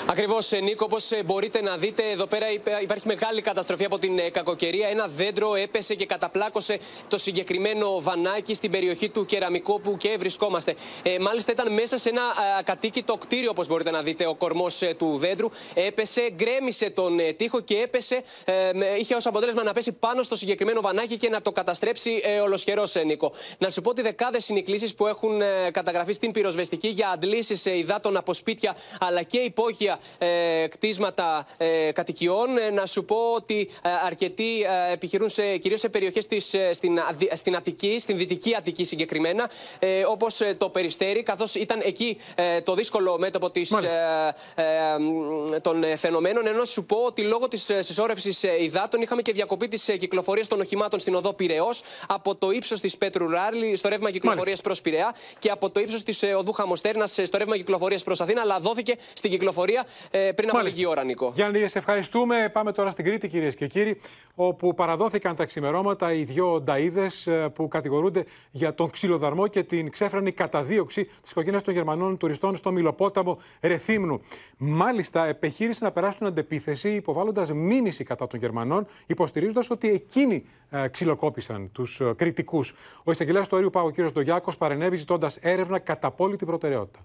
[0.10, 4.30] Ακριβώς, Νίκο, όπως μπορείτε να δείτε, εδώ πέρα υπέ- υπάρχει μεγάλη καταστροφή από την ε,
[4.30, 4.88] κακοκαιρία.
[4.88, 10.76] Ένα δέντρο έπεσε και καταπλάκωσε το συγκεκριμένο βανάκι στην περιοχή του Κεραμικού όπου και βρισκόμαστε.
[11.04, 14.82] Ε, μάλιστα, ήταν μέσα σε ένα α, κατοίκητο κτίριο, όπως μπορείτε να δείτε, ο κορμός
[14.98, 15.50] του δέντρου.
[15.74, 18.24] Έπεσε, γκρέμισε τον ε, τοίχο και έπεσε.
[18.46, 22.22] ε, με- είχε ως αποτέλεσμα να πέσει πάνω στο συγκεκριμένο βανάκι και να το καταστρέψει
[22.24, 23.34] ε, ολοσχερός, Νίκο.
[23.58, 27.10] Να σου πω ότι δεκάδες είναι οι κλήσεις που έχουν ε, καταγραφεί στην πυροσβεστική για
[27.10, 32.58] αντλήσεις ε, υδάτων από σπίτια αλλά και υπόγεια ε, κτίσματα ε, κατοικιών.
[32.58, 36.74] Ε, να σου πω ότι ε, αρκετοί ε, επιχειρούν σε, κυρίως σε περιοχές της, ε,
[36.74, 41.80] στην, Αδη- στην Αττική, στην Δυτική Αττική συγκεκριμένα, ε, όπως ε, το Περιστέρι, καθώς ήταν
[41.84, 44.64] εκεί ε, το δύσκολο μέτωπο της, ε, ε,
[45.00, 46.48] μ, των ε, φαινομένων.
[46.48, 49.88] Ενώ να σου πω ότι λόγω της ε, συσσόρευσης ε, υδάτων είχαμε και διακοπή της
[49.90, 54.12] ε, κυκλοφορίας των οχημάτων στην οδό Πυραιός από το ύψος της Πέτρου Ράρλη στο ρεύμα
[54.12, 58.04] κυκλοφορίας προς Πειραιά και από το ύψος της ε, οδού Χαμοστέρνας ε, στο ρεύμα κυκλοφορίας
[58.04, 59.87] προς Αθήνα, αλλά δόθηκε στην κυκλοφορία ε,
[60.36, 61.32] πριν από λίγη ώρα, Νικό.
[61.36, 62.50] Γιάννη, σε ευχαριστούμε.
[62.54, 64.00] Πάμε τώρα στην Κρήτη, κυρίες και κύριοι,
[64.36, 67.12] όπου παραδόθηκαν τα ξημερώματα οι δύο νταίδε
[67.54, 72.72] που κατηγορούνται για τον ξυλοδαρμό και την ξέφρανη καταδίωξη της οικογένειας των Γερμανών τουριστών στο
[72.72, 74.22] Μιλοπόταμο Ρεθύμνου.
[74.58, 81.72] Μάλιστα, επιχείρησαν να περάσουν αντεπίθεση υποβάλλοντας μήνυση κατά των Γερμανών, υποστηρίζοντας ότι εκείνοι ε, ξυλοκόπησαν
[81.72, 82.74] τους κριτικούς.
[83.04, 84.12] Ο εισαγγελέας του αερίου Πάγου, κ.
[84.12, 87.00] Ντογιάκος, παρενέβη ζητώντας έρευνα κατά απόλυτη προτεραιότητα.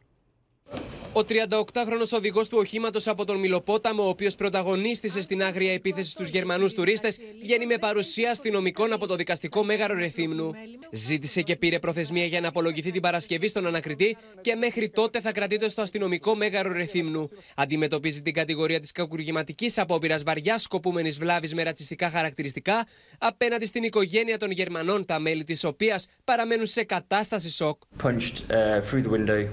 [1.14, 6.28] Ο 38χρονο οδηγός του οχήματος από τον Μιλοπόταμο, ο οποίος πρωταγωνίστησε στην άγρια επίθεση στους
[6.28, 10.50] Γερμανούς τουρίστες, βγαίνει με παρουσία αστυνομικών από το δικαστικό μέγαρο Ρεθύμνου.
[10.90, 15.32] Ζήτησε και πήρε προθεσμία για να απολογηθεί την Παρασκευή στον ανακριτή και μέχρι τότε θα
[15.32, 17.28] κρατείται στο αστυνομικό μέγαρο Ρεθύμνου.
[17.54, 22.86] Αντιμετωπίζει την κατηγορία της κακουργηματικής απόπειρας βαριάς σκοπούμενης βλάβης με ρατσιστικά χαρακτηριστικά
[23.18, 27.80] απέναντι στην οικογένεια των Γερμανών, τα μέλη της οποίας παραμένουν σε κατάσταση σοκ.
[28.02, 29.48] punched uh, through the window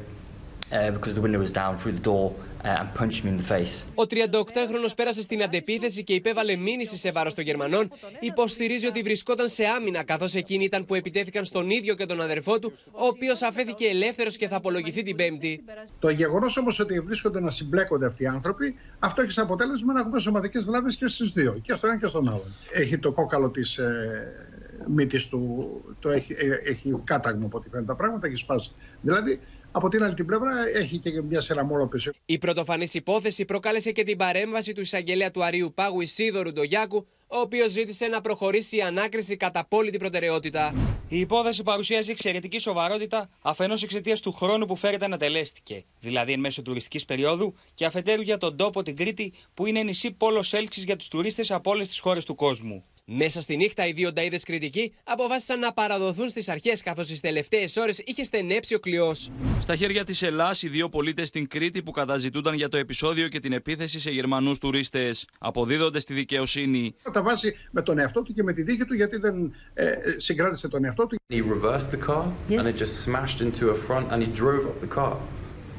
[3.95, 7.91] Ο 38χρονο πέρασε στην αντεπίθεση και υπέβαλε μήνυση σε βάρος των Γερμανών.
[8.19, 12.59] Υποστηρίζει ότι βρισκόταν σε άμυνα, καθώς εκείνοι ήταν που επιτέθηκαν στον ίδιο και τον αδερφό
[12.59, 15.63] του, ο οποίος αφέθηκε ελεύθερος και θα απολογηθεί την Πέμπτη.
[15.99, 19.99] Το γεγονός όμως ότι βρίσκονται να συμπλέκονται αυτοί οι άνθρωποι, αυτό έχει σαν αποτέλεσμα να
[19.99, 22.55] έχουμε σωματικές βλάβες και στις δύο, και στον ένα και στον άλλον.
[22.73, 24.49] Έχει το κόκαλο της ε,
[24.87, 28.71] μύτης του, το έχει, ε, έχει κάταγμα από ό,τι φαίνεται τα πράγματα, έχει σπάσει.
[29.01, 29.39] Δηλαδή,
[29.71, 32.11] Από την άλλη την πλευρά έχει και μια σειρά πίσω.
[32.25, 37.37] Η πρωτοφανής υπόθεση προκάλεσε και την παρέμβαση του εισαγγελέα του Αρίου Πάγου Ισίδωρου Ντογιάκου, ο
[37.39, 40.73] οποίος ζήτησε να προχωρήσει η ανάκριση κατά απόλυτη προτεραιότητα.
[41.07, 46.39] Η υπόθεση παρουσιάζει εξαιρετική σοβαρότητα αφενός εξαιτίας του χρόνου που φέρεται να τελέστηκε, δηλαδή εν
[46.39, 50.83] μέσω τουριστικής περίοδου, και αφετέρου για τον τόπο την Κρήτη, που είναι νησί πόλος έλξης
[50.83, 52.83] για τους τουρίστες από όλες τις χώρες του κόσμου.
[53.11, 57.77] Μέσα στη νύχτα, οι δύο νταίδε κριτικοί αποφάσισαν να παραδοθούν στις αρχές, καθώς τι τελευταίες
[57.77, 59.31] ώρες είχε στενέψει ο κλειός.
[59.59, 63.39] Στα χέρια της Ελλάς, οι δύο πολίτες στην Κρήτη που καταζητούνταν για το επεισόδιο και
[63.39, 66.95] την επίθεση σε Γερμανούς τουρίστες αποδίδονται στη δικαιοσύνη.
[67.11, 70.67] Τα βάζει με τον εαυτό του και με τη δίκη του, γιατί δεν ε, συγκράτησε
[70.67, 71.17] τον εαυτό του.
[71.33, 72.59] He reversed the car yes.
[72.59, 75.15] and it just smashed into a front and he drove up the car.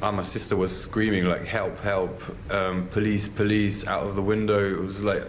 [0.01, 2.15] And my sister was screaming like help, help,
[2.57, 4.61] um, police, police out of the window.
[4.75, 5.25] It was like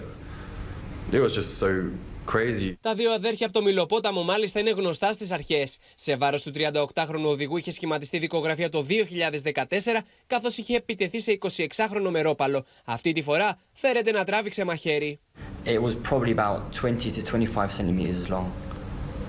[1.13, 1.91] It was just so
[2.27, 2.73] crazy.
[2.81, 5.79] Τα δύο αδέρφια από το Μιλοπόταμο μάλιστα είναι γνωστά στις αρχές.
[5.95, 12.11] Σε βάρος του 38χρονου οδηγού είχε σχηματιστεί δικογραφία το 2014, καθώς είχε επιτεθεί σε 26χρονο
[12.11, 12.65] μερόπαλο.
[12.85, 15.21] Αυτή τη φορά φέρεται να τράβηξε μαχαίρι.
[15.65, 18.47] It was probably about 20 to 25 centimeters long.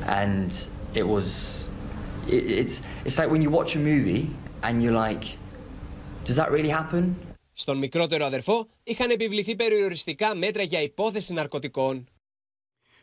[0.08, 0.52] And
[0.96, 1.26] it was
[2.28, 4.24] it, it's it's like when you watch a movie
[4.66, 5.24] and you're like
[6.26, 7.33] does that really happen?
[7.54, 12.08] Στον μικρότερο αδερφό είχαν επιβληθεί περιοριστικά μέτρα για υπόθεση ναρκωτικών.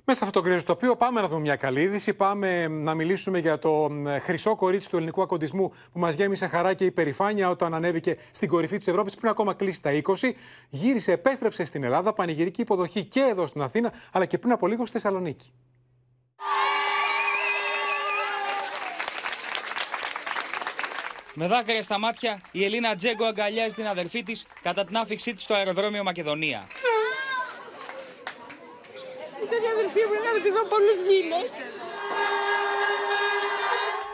[0.04, 2.14] Μέσα σε αυτό το κρύο τοπίο πάμε να δούμε μια καλή είδηση.
[2.14, 3.90] Πάμε να μιλήσουμε για το
[4.22, 8.76] χρυσό κορίτσι του ελληνικού ακοντισμού που μας γέμισε χαρά και υπερηφάνεια όταν ανέβηκε στην κορυφή
[8.76, 10.32] της Ευρώπης πριν ακόμα κλείσει τα 20.
[10.68, 14.86] Γύρισε, επέστρεψε στην Ελλάδα, πανηγυρική υποδοχή και εδώ στην Αθήνα, αλλά και πριν από λίγο
[14.86, 15.52] στη Θεσσαλονίκη.
[21.34, 25.42] Με δάκρυα στα μάτια, η Ελίνα Τζέγκο αγκαλιάζει την αδερφή της κατά την άφηξή της
[25.42, 26.68] στο αεροδρόμιο Μακεδονία.
[29.44, 31.50] Ήταν η αδερφή μου, να τη δω πολλούς μήνες.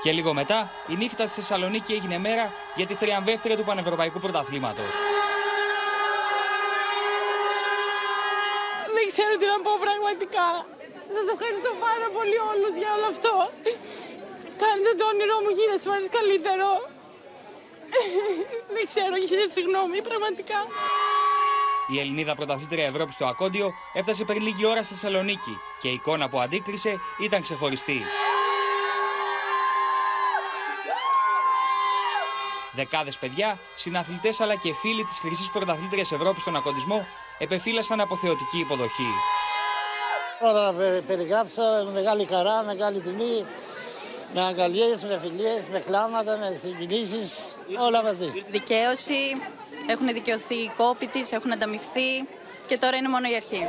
[0.03, 4.93] Και λίγο μετά, η νύχτα στη Θεσσαλονίκη έγινε μέρα για τη θριαμβεύτρια του Πανευρωπαϊκού Πρωταθλήματος.
[8.97, 10.49] Δεν ξέρω τι να πω πραγματικά.
[11.15, 13.35] Σας ευχαριστώ πάρα πολύ όλους για όλο αυτό.
[14.63, 16.69] Κάνετε το όνειρό μου χίλιε φορές καλύτερο.
[18.75, 20.59] Δεν ξέρω, χίλια συγγνώμη, πραγματικά.
[21.89, 26.29] Η Ελληνίδα πρωταθλήτρια Ευρώπης στο Ακόντιο έφτασε πριν λίγη ώρα στη Θεσσαλονίκη και η εικόνα
[26.29, 28.03] που αντίκρισε ήταν ξεχωριστή.
[32.73, 37.07] Δεκάδες παιδιά, συναθλητές αλλά και φίλοι της χρυσής πρωταθλήτριας Ευρώπης στον Ακοντισμό
[37.39, 39.11] επεφύλασαν από θεωτική υποδοχή.
[40.43, 40.73] Όλα
[41.07, 43.45] περιγράψα με μεγάλη χαρά, μεγάλη τιμή
[44.35, 48.45] με αγκαλιές, με φιλίες, με κλάματα, με συγκινήσεις, όλα μαζί.
[48.51, 49.41] Δικαίωση,
[49.87, 52.29] έχουν δικαιωθεί οι κόποι της, έχουν ανταμυφθεί
[52.67, 53.67] και τώρα είναι μόνο η αρχή.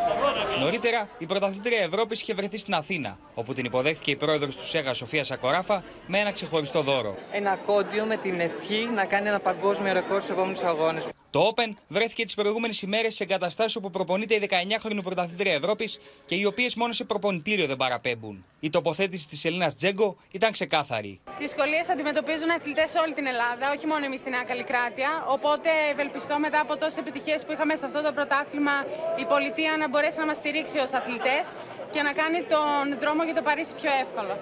[0.59, 4.93] Νωρίτερα, η πρωταθλήτρια Ευρώπης είχε βρεθεί στην Αθήνα, όπου την υποδέχθηκε η πρόεδρος του ΣΕΓΑ
[4.93, 7.15] Σοφία Σακοράφα με ένα ξεχωριστό δώρο.
[7.31, 11.07] Ένα κόντιο με την ευχή να κάνει ένα παγκόσμιο ρεκόρ στους επόμενους αγώνες.
[11.29, 16.35] Το Open βρέθηκε τις προηγούμενες ημέρες σε εγκαταστάσεις όπου προπονείται η 19χρονη πρωταθλήτρια Ευρώπης και
[16.35, 18.45] οι οποίες μόνο σε προπονητήριο δεν παραπέμπουν.
[18.59, 21.19] Η τοποθέτηση της Ελίνα Τζέγκο ήταν ξεκάθαρη.
[21.39, 25.25] Δυσκολίες αντιμετωπίζουν αθλητές σε όλη την Ελλάδα, όχι μόνο εμείς στην Νέα Καλλικράτεια.
[25.29, 28.85] Οπότε ευελπιστώ μετά από τόσες επιτυχίες που είχαμε σε αυτό το πρωτάθλημα
[29.19, 31.51] η πολιτεία να μπορέσει να μας στηρίξει ως αθλητές
[31.91, 34.37] και να κάνει τον δρόμο για το Παρίσι πιο εύκολο.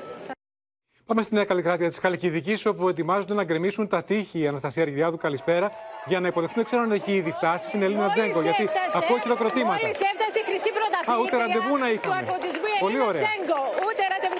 [1.07, 4.39] Πάμε στη Νέα Καλλικράτεια της Χαλκιδικής, όπου ετοιμάζονται να γκρεμίσουν τα τείχη.
[4.39, 5.71] Η Αναστασία Αργυριάδου, καλησπέρα.
[6.05, 8.63] Για να υποδεχτούν, δεν ξέρω αν έχει ήδη φτάσει στην Ελίνα Τζέγκο, γιατί
[8.99, 9.79] ακούω χειροκροτήματα.
[9.81, 11.15] Μόλις έφτασε η χρυσή πρωταθλήτρια.
[11.15, 12.15] Α, ούτε ραντεβού να είχαμε.
[12.25, 13.21] Του ακοτισμού Πολύ ωραία.
[13.23, 13.59] Τζέγκο.
[13.87, 14.34] Ούτε ραντεβού.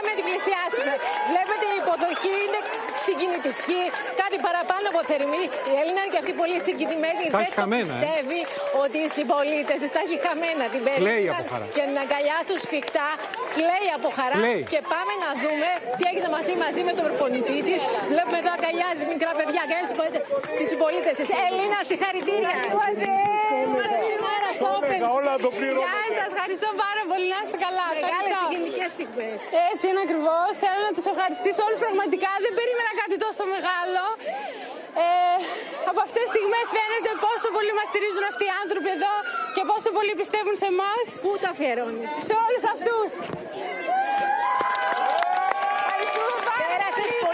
[0.00, 0.94] Πραγματικά πάμε να την πλησιάσουμε.
[1.32, 2.60] Βλέπετε η υποδοχή είναι
[3.06, 3.82] συγκινητική.
[4.22, 5.44] Κάτι παραπάνω από θερμή.
[5.72, 7.24] Η Έλληνα είναι και αυτή πολύ συγκινημένη.
[7.34, 7.96] Τα έχει Δεν το χαμένα, ε.
[7.96, 8.40] πιστεύει
[8.84, 11.40] ότι οι συμπολίτες της τα έχει χαμένα την Κλαίει περίπτωση.
[11.40, 11.64] από χαρά.
[11.76, 13.08] Και την αγκαλιάσουν σφιχτά.
[13.56, 14.36] Κλαίει από χαρά.
[14.40, 14.60] Κλαίει.
[14.72, 17.80] Και πάμε να δούμε τι έχει να μας πει μαζί με τον προπονητή της.
[18.12, 19.76] Βλέπουμε εδώ αγκαλιάζει μικρά παιδιά και
[20.58, 21.28] τις συμπολίτες της.
[21.46, 22.54] Έλληνα, συγχαρητήρια.
[25.18, 25.86] Όλα το πληρώνω.
[25.86, 27.26] Γεια σας, ευχαριστώ πάρα πολύ.
[27.34, 27.86] Να είστε καλά.
[27.90, 28.42] Μεγάλες Ευχαριστώ.
[28.44, 29.38] συγκινητικές στιγμές.
[29.72, 30.50] Έτσι είναι ακριβώς.
[30.62, 32.30] Θέλω να τους ευχαριστήσω όλους πραγματικά.
[32.44, 34.04] Δεν περίμενα κάτι τόσο μεγάλο.
[35.04, 35.06] Ε,
[35.90, 39.14] από αυτές τις στιγμές φαίνεται πόσο πολύ μας στηρίζουν αυτοί οι άνθρωποι εδώ
[39.54, 40.92] και πόσο πολύ πιστεύουν σε εμά.
[41.24, 43.10] Πού το αφιερώνεις, Σε όλους αυτούς.
[46.48, 47.29] Πέρασες πολύ δύσκολα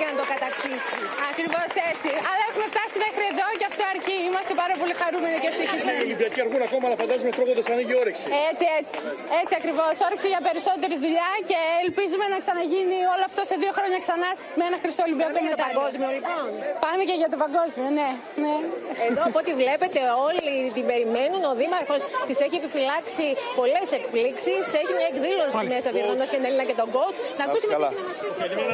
[0.00, 1.06] για να το κατακτήσεις.
[1.30, 2.10] Ακριβώς έτσι.
[2.30, 4.16] Αλλά έχουμε φτάσει μέχρι εδώ και αυτό αρκεί.
[4.28, 5.98] Είμαστε πάρα πολύ χαρούμενοι και ευτυχισμένοι.
[6.02, 8.26] Οι Ολυμπιακοί αργούν ακόμα, αλλά φαντάζομαι τρώγοντας ανοίγει όρεξη.
[8.50, 8.96] Έτσι, έτσι.
[9.40, 9.94] Έτσι ακριβώς.
[10.06, 14.62] Όρεξη για περισσότερη δουλειά και ελπίζουμε να ξαναγίνει όλο αυτό σε δύο χρόνια ξανά με
[14.68, 16.42] ένα χρυσό Ολυμπιακό για το παγκόσμιο, λοιπόν.
[16.84, 18.10] Πάμε και για το παγκόσμιο, ναι.
[18.42, 18.54] ναι.
[19.06, 21.42] Εδώ από ό,τι βλέπετε όλοι την περιμένουν.
[21.52, 23.26] Ο Δήμαρχος τη έχει επιφυλάξει
[23.60, 24.62] πολλές εκπλήξεις.
[24.80, 25.70] Έχει μια εκδήλωση Πάλι.
[25.74, 27.18] μέσα διερνώντα και την Έλληνα και τον coach.
[27.38, 28.18] Να ακούσουμε τι να μας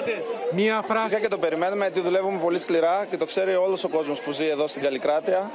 [0.09, 0.15] πει.
[0.59, 1.11] Μία φράση.
[1.17, 4.33] Φυσικά και το περιμένουμε γιατί δουλεύουμε πολύ σκληρά και το ξέρει όλος ο κόσμος που
[4.33, 5.51] ζει εδώ στην Καλλικράτεια.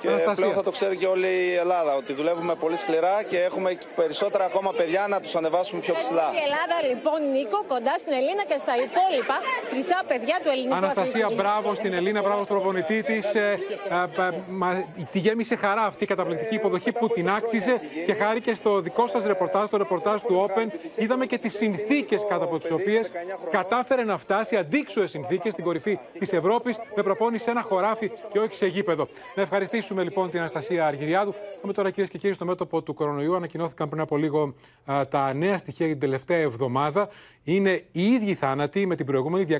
[0.00, 0.34] Και Αναστασία.
[0.34, 4.44] πλέον θα το ξέρει και όλη η Ελλάδα ότι δουλεύουμε πολύ σκληρά και έχουμε περισσότερα
[4.44, 6.30] ακόμα παιδιά να τους ανεβάσουμε πιο ψηλά.
[6.34, 9.36] Η Ελλάδα λοιπόν, Νίκο, κοντά στην Ελλήνα και στα υπόλοιπα
[9.70, 13.34] χρυσά παιδιά του ελληνικού Αναστασία, μπράβο στην Ελλήνα, μπράβο στον προπονητή της.
[13.34, 18.54] Ε, ε, τη γέμισε χαρά αυτή η καταπληκτική υποδοχή που την άξιζε και χάρη και
[18.54, 20.66] στο δικό σας ρεπορτάζ, το ρεπορτάζ του Open,
[20.96, 23.10] είδαμε και τις συνθήκες κάτω από τις οποίες
[23.50, 28.54] κατάφερε να φτάσει αντίξωες συνθήκες στην κορυφή της Ευρώπης με προπόνηση ένα χωράφι και όχι
[28.54, 29.08] σε γήπεδο.
[29.34, 31.34] Να ευχαριστήσουμε ευχαριστούμε λοιπόν την Αναστασία Αργυριάδου.
[31.60, 33.34] Πάμε τώρα κυρίες και κύριοι στο μέτωπο του κορονοϊού.
[33.36, 37.08] Ανακοινώθηκαν πριν από λίγο α, τα νέα στοιχεία για την τελευταία εβδομάδα.
[37.42, 39.58] Είναι οι ίδιοι θάνατοι με την προηγούμενη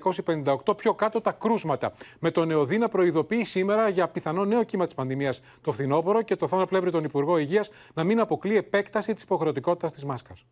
[0.64, 1.92] 258 πιο κάτω τα κρούσματα.
[2.18, 6.36] Με τον Νεοδή να προειδοποιεί σήμερα για πιθανό νέο κύμα της πανδημίας το φθινόπωρο και
[6.36, 10.44] το Θόνα Πλεύρη τον Υπουργό Υγείας να μην αποκλεί επέκταση της υποχρεωτικότητας της μάσκας.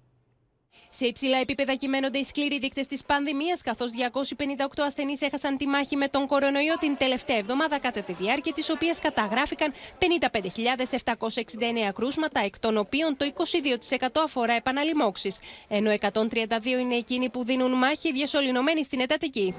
[0.97, 5.97] Σε υψηλά επίπεδα κυμαίνονται οι σκληροί δείκτες της πανδημίας, καθώς 258 ασθενείς έχασαν τη μάχη
[5.97, 12.59] με τον κορονοϊό την τελευταία εβδομάδα, κατά τη διάρκεια της οποίας καταγράφηκαν 55.769 κρούσματα, εκ
[12.59, 15.34] των οποίων το 22% αφορά επαναλημώξει,
[15.68, 16.01] ενώ 132
[16.80, 19.55] είναι εκείνοι που δίνουν μάχη διασωληνωμένοι στην εντατική.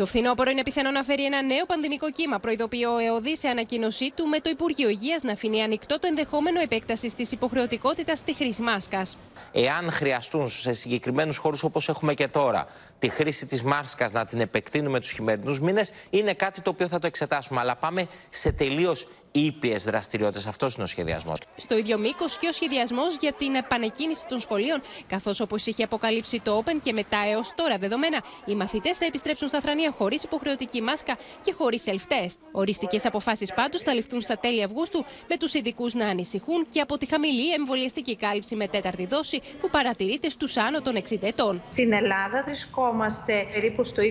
[0.00, 4.12] Το φθινόπωρο είναι πιθανό να φέρει ένα νέο πανδημικό κύμα, προειδοποιεί ο ΕΟΔΗ σε ανακοίνωσή
[4.14, 8.62] του, με το Υπουργείο Υγείας να αφήνει ανοιχτό το ενδεχόμενο επέκτασης της υποχρεωτικότητας στη χρήση
[8.62, 9.16] μάσκας.
[9.52, 12.66] Εάν χρειαστούν σε συγκεκριμένους χώρους όπως έχουμε και τώρα
[13.00, 16.98] τη χρήση της μάσκα να την επεκτείνουμε τους χειμερινούς μήνες, είναι κάτι το οποίο θα
[16.98, 17.60] το εξετάσουμε.
[17.60, 20.46] Αλλά πάμε σε τελείως ήπιες δραστηριότητες.
[20.46, 21.38] Αυτός είναι ο σχεδιασμός.
[21.56, 26.40] Στο ίδιο μήκος και ο σχεδιασμός για την επανεκκίνηση των σχολείων, καθώς όπως είχε αποκαλύψει
[26.40, 30.82] το Open και μετά έως τώρα δεδομένα, οι μαθητές θα επιστρέψουν στα θρανία χωρίς υποχρεωτική
[30.82, 32.36] μάσκα και χωρίς self-test.
[32.52, 36.98] Οριστικές αποφάσεις πάντως θα ληφθούν στα τέλη Αυγούστου, με τους ειδικούς να ανησυχούν και από
[36.98, 41.62] τη χαμηλή εμβολιαστική κάλυψη με τέταρτη δόση που παρατηρείται στους άνω των 60 ετών.
[41.70, 42.89] Στην Ελλάδα βρισκόμαστε
[43.26, 44.06] περίπου στο 20%,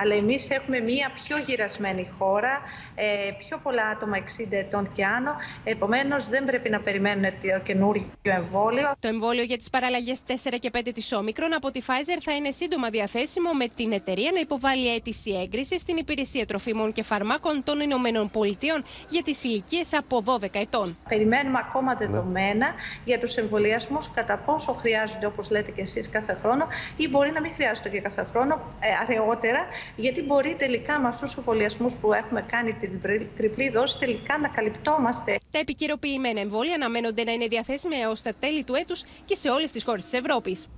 [0.00, 2.60] αλλά εμείς έχουμε μία πιο γυρασμένη χώρα,
[2.94, 3.04] ε,
[3.38, 5.34] πιο πολλά άτομα 60 ετών και άνω.
[5.64, 8.92] Επομένως, δεν πρέπει να περιμένουν το καινούριο εμβόλιο.
[9.00, 12.50] Το εμβόλιο για τις παραλλαγές 4 και 5 της Όμικρον από τη Pfizer θα είναι
[12.50, 17.80] σύντομα διαθέσιμο με την εταιρεία να υποβάλει αίτηση έγκριση στην Υπηρεσία Τροφίμων και Φαρμάκων των
[17.80, 20.96] Ηνωμένων Πολιτείων για τις ηλικίες από 12 ετών.
[21.08, 22.66] Περιμένουμε ακόμα δεδομένα
[23.04, 27.40] για τους εμβολιασμούς, κατά πόσο χρειάζονται, όπως λέτε και εσείς, κάθε χρόνο, ή μπορεί να
[27.40, 32.12] μην χρειάζονται και κάθε χρόνο ε, αργότερα, γιατί μπορεί τελικά με αυτούς τους εμβολιασμούς που
[32.12, 33.00] έχουμε κάνει την
[33.36, 35.38] τριπλή δόση τελικά να καλυπτόμαστε.
[35.50, 39.70] Τα επικαιροποιημένα εμβόλια αναμένονται να είναι διαθέσιμα έως τα τέλη του έτους και σε όλες
[39.70, 40.68] τις χώρες της Ευρώπης.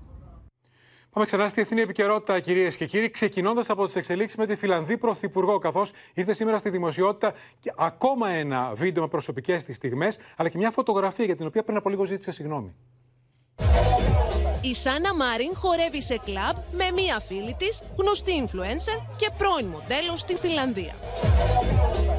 [1.16, 4.98] Πάμε ξανά στη εθνική επικαιρότητα, κυρίες και κύριοι, ξεκινώντας από τις εξελίξεις με τη Φιλανδή
[4.98, 10.48] Πρωθυπουργό, καθώς ήρθε σήμερα στη δημοσιότητα και ακόμα ένα βίντεο με προσωπικές της στιγμές, αλλά
[10.48, 12.74] και μια φωτογραφία για την οποία πριν από λίγο ζήτησε συγγνώμη.
[14.70, 20.16] Η Σάνα Μάριν χορεύει σε κλαμπ με μία φίλη της, γνωστή influencer και πρώην μοντέλο
[20.16, 20.94] στην Φιλανδία.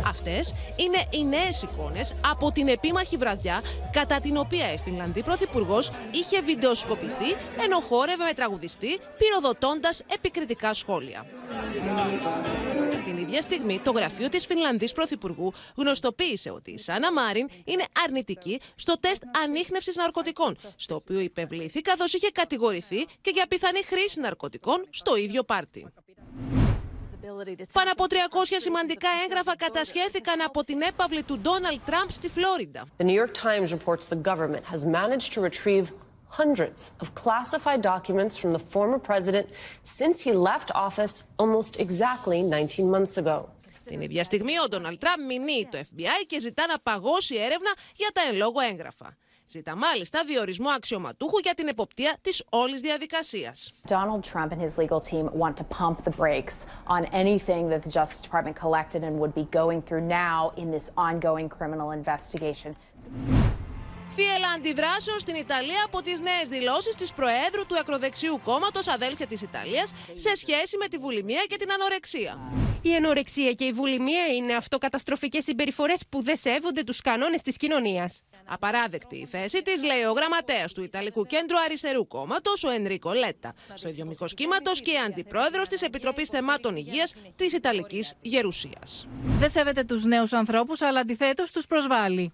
[0.07, 5.91] Αυτές είναι οι νέες εικόνες από την επίμαχη βραδιά κατά την οποία η Φιλανδή Πρωθυπουργός
[6.11, 7.31] είχε βιντεοσκοπηθεί
[7.63, 11.25] ενώ χόρευε με τραγουδιστή πυροδοτώντας επικριτικά σχόλια.
[13.05, 18.61] Την ίδια στιγμή, το γραφείο της Φινλανδής Πρωθυπουργού γνωστοποίησε ότι η Σάνα Μάριν είναι αρνητική
[18.75, 24.79] στο τεστ ανείχνευσης ναρκωτικών, στο οποίο υπευλήθη καθώς είχε κατηγορηθεί και για πιθανή χρήση ναρκωτικών
[24.89, 25.81] στο ίδιο πάρτι.
[27.73, 28.15] Πάνω από 300
[28.57, 32.81] σημαντικά έγγραφα κατασχέθηκαν από την έπαυλη του Ντόναλτ Τραμπ στη Φλόριντα.
[32.97, 35.85] The New York Times reports the government has managed to retrieve
[36.41, 39.45] hundreds of classified documents from the former president
[39.99, 43.37] since he left office almost exactly 19 months ago.
[43.85, 48.09] Την ίδια στιγμή ο Ντόναλτ Τραμπ μηνύει το FBI και ζητά να παγώσει έρευνα για
[48.13, 49.17] τα εν λόγω έγγραφα.
[49.49, 53.73] Ζητά μάλιστα διορισμό αξιωματούχου για την εποπτεία της όλης διαδικασίας.
[53.87, 57.91] Donald Trump and his legal team want to pump the brakes on anything that the
[57.99, 62.75] Justice Department collected and would be going through now in this ongoing criminal investigation.
[64.19, 69.41] Φίελα αντιδράσεων στην Ιταλία από τις νέες δηλώσεις της Προέδρου του ακροδεξιού κόμματος Αδέλφια της
[69.41, 72.51] Ιταλίας σε σχέση με τη βουλημία και την ανορεξία.
[72.81, 78.21] Η ενορεξία και η βουλημία είναι αυτοκαταστροφικές συμπεριφορές που δεν σέβονται τους κανόνες της κοινωνίας.
[78.45, 83.53] Απαράδεκτη η θέση της, λέει ο γραμματέας του Ιταλικού Κέντρου Αριστερού Κόμματος, ο Ενρίκο Λέτα,
[83.73, 89.07] στο ίδιο μήκο κύματο και αντιπρόεδρος της Επιτροπής Θεμάτων Υγείας της Ιταλικής Γερουσίας.
[89.39, 92.31] Δεν σέβεται τους νέους ανθρώπους, αλλά αντιθέτως τους προσβάλλει.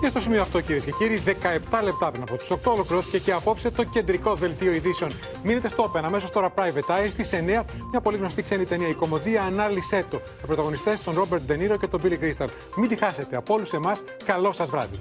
[0.00, 3.32] Και στο σημείο αυτό, κυρίες και κύριοι, 17 λεπτά πριν από τις 8 ολοκληρώθηκε και
[3.32, 5.10] απόψε το κεντρικό δελτίο ειδήσεων.
[5.44, 8.94] Μείνετε στο Open αμέσως τώρα Private Eye στις 9, μια πολύ γνωστή ξένη ταινία, η
[8.94, 10.16] κομμωδία Ανάλυσέ το.
[10.16, 12.48] Με πρωταγωνιστές τον Ρόμπερτ Ντενίρο και τον Billy Κρίσταλ.
[12.76, 13.36] Μην τη χάσετε.
[13.36, 15.00] Από όλους εμάς, καλό σας βράδυ.